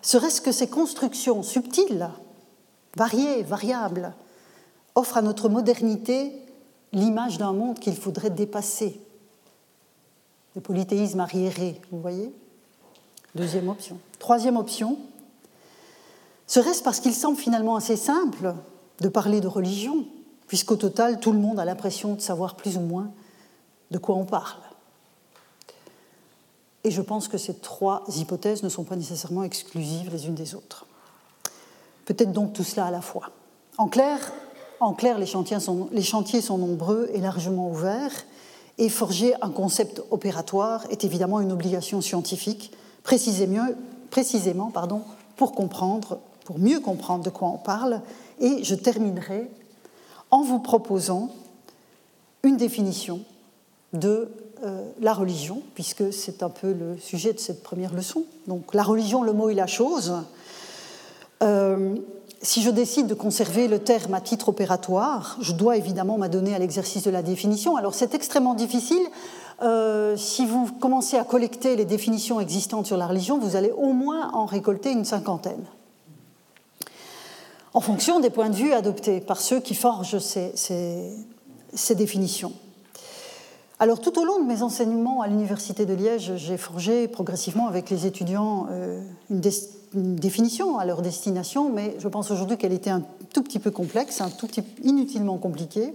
[0.00, 2.10] serait-ce que ces constructions subtiles,
[2.96, 4.14] variées, variables,
[4.94, 6.32] offrent à notre modernité
[6.92, 9.00] l'image d'un monde qu'il faudrait dépasser?
[10.54, 12.34] Le polythéisme arriéré, vous voyez?
[13.34, 13.98] Deuxième option.
[14.18, 14.98] Troisième option,
[16.46, 18.54] serait-ce parce qu'il semble finalement assez simple
[19.00, 20.04] de parler de religion
[20.46, 23.10] puisqu'au total, tout le monde a l'impression de savoir plus ou moins
[23.90, 24.60] de quoi on parle?
[26.84, 30.54] Et je pense que ces trois hypothèses ne sont pas nécessairement exclusives les unes des
[30.54, 30.86] autres.
[32.04, 33.30] Peut-être donc tout cela à la fois.
[33.78, 34.32] En clair,
[35.18, 38.24] les, chantiers sont, nombreux et largement ouverts,
[38.78, 42.72] et forger un concept opératoire est évidemment une obligation scientifique,
[43.04, 44.72] précisément,
[45.36, 48.00] pour comprendre, pour mieux comprendre de quoi on parle.
[48.40, 49.48] Et je terminerai
[50.30, 51.30] en vous proposant
[52.42, 53.20] une définition
[53.92, 54.30] de
[54.64, 58.24] euh, la religion, puisque c'est un peu le sujet de cette première leçon.
[58.46, 60.14] Donc la religion, le mot et la chose.
[61.42, 61.96] Euh,
[62.42, 66.60] si je décide de conserver le terme à titre opératoire, je dois évidemment m'adonner à
[66.60, 67.76] l'exercice de la définition.
[67.76, 69.02] Alors c'est extrêmement difficile.
[69.62, 73.92] Euh, si vous commencez à collecter les définitions existantes sur la religion, vous allez au
[73.92, 75.64] moins en récolter une cinquantaine.
[77.74, 82.52] En fonction des points de vue adoptés par ceux qui forgent ces, ces définitions.
[83.82, 87.90] Alors tout au long de mes enseignements à l'Université de Liège, j'ai forgé progressivement avec
[87.90, 89.40] les étudiants euh, une,
[90.14, 93.02] définition à leur destination, mais je pense aujourd'hui qu'elle était un
[93.34, 95.94] tout petit peu complexe, un tout petit inutilement compliquée.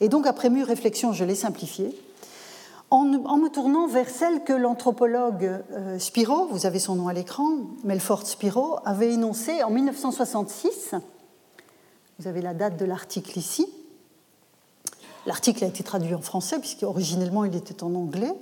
[0.00, 1.94] Et donc après mûre réflexion, je l'ai simplifiée
[2.88, 7.50] en, me tournant vers celle que l'anthropologue euh, Spiro, vous avez son nom à l'écran,
[7.84, 10.94] Melfort Spiro, avait énoncée en 1966.
[12.18, 13.66] Vous avez la date de l'article ici.
[15.26, 18.32] L'article a été traduit en français, puisqu'originellement il était en anglais.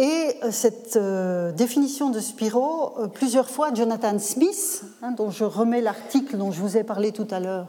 [0.00, 5.44] Et euh, cette euh, définition de Spiro, euh, plusieurs fois, Jonathan Smith, hein, dont je
[5.44, 7.68] remets l'article dont je vous ai parlé tout à l'heure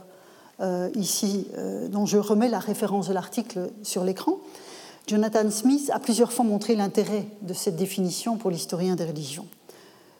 [0.93, 1.47] ici,
[1.89, 4.37] dont je remets la référence de l'article sur l'écran,
[5.07, 9.47] Jonathan Smith a plusieurs fois montré l'intérêt de cette définition pour l'historien des religions.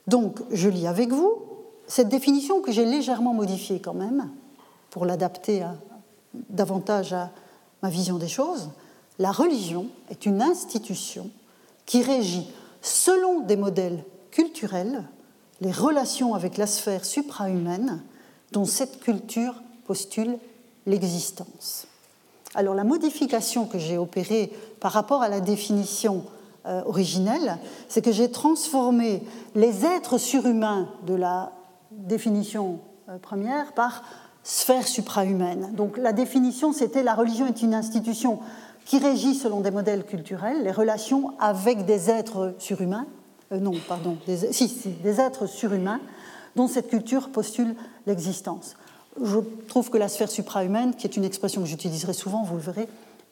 [0.08, 1.44] Donc, je lis avec vous
[1.86, 4.32] cette définition que j'ai légèrement modifiée quand même,
[4.90, 5.64] pour l'adapter
[6.50, 7.30] davantage à,
[7.82, 8.70] ma vision des choses,
[9.20, 11.30] la religion est une institution
[11.86, 12.48] qui régit,
[12.82, 15.04] selon des modèles culturels,
[15.60, 18.02] les relations avec la sphère suprahumaine
[18.52, 19.56] dont cette culture
[19.86, 20.38] postule
[20.86, 21.88] l'existence.
[22.56, 26.26] Alors la modification que j'ai opérée par rapport à la définition
[26.66, 27.58] euh, originelle,
[27.88, 29.24] c'est que j'ai transformé
[29.56, 31.52] les êtres surhumains de la
[31.92, 32.80] définition
[33.10, 34.04] euh, première par
[34.44, 35.72] sphère suprahumaine.
[35.74, 38.40] Donc la définition, c'était la religion est une institution
[38.86, 43.06] qui régit selon des modèles culturels les relations avec des êtres surhumains,
[43.52, 46.00] euh, non, pardon, des, si, des êtres surhumains
[46.56, 47.76] dont cette culture postule
[48.08, 48.76] l'existence.
[49.22, 52.62] Je trouve que la sphère suprahumaine, qui est une expression que j'utiliserai souvent, vous le
[52.62, 52.88] verrez,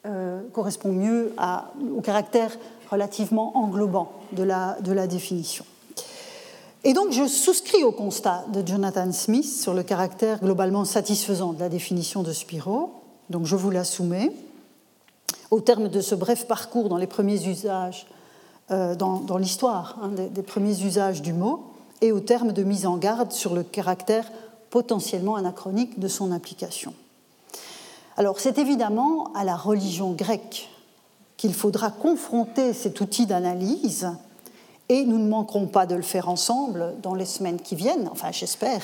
[0.06, 1.34] euh, correspond mieux
[1.94, 2.50] au caractère
[2.90, 5.64] relativement englobant de la, de la définition.
[6.82, 11.60] Et donc je souscris au constat de Jonathan Smith sur le caractère globalement satisfaisant de
[11.60, 12.94] la définition de Spiro.
[13.28, 14.32] Donc je vous la soumets.
[15.50, 18.06] Au terme de ce bref parcours dans les premiers usages,
[18.70, 21.64] euh, dans, l'histoire hein, des, premiers usages du mot,
[22.00, 24.24] et au terme de mise en garde sur le caractère
[24.70, 26.94] potentiellement anachronique de son application.
[28.16, 30.70] Alors c'est évidemment à la religion grecque
[31.36, 34.08] qu'il faudra confronter cet outil d'analyse
[34.90, 38.08] et nous ne manquerons pas de le faire ensemble dans les semaines qui viennent.
[38.10, 38.82] Enfin, j'espère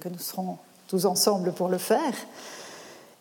[0.00, 0.58] que nous serons
[0.88, 2.12] tous ensemble pour le faire.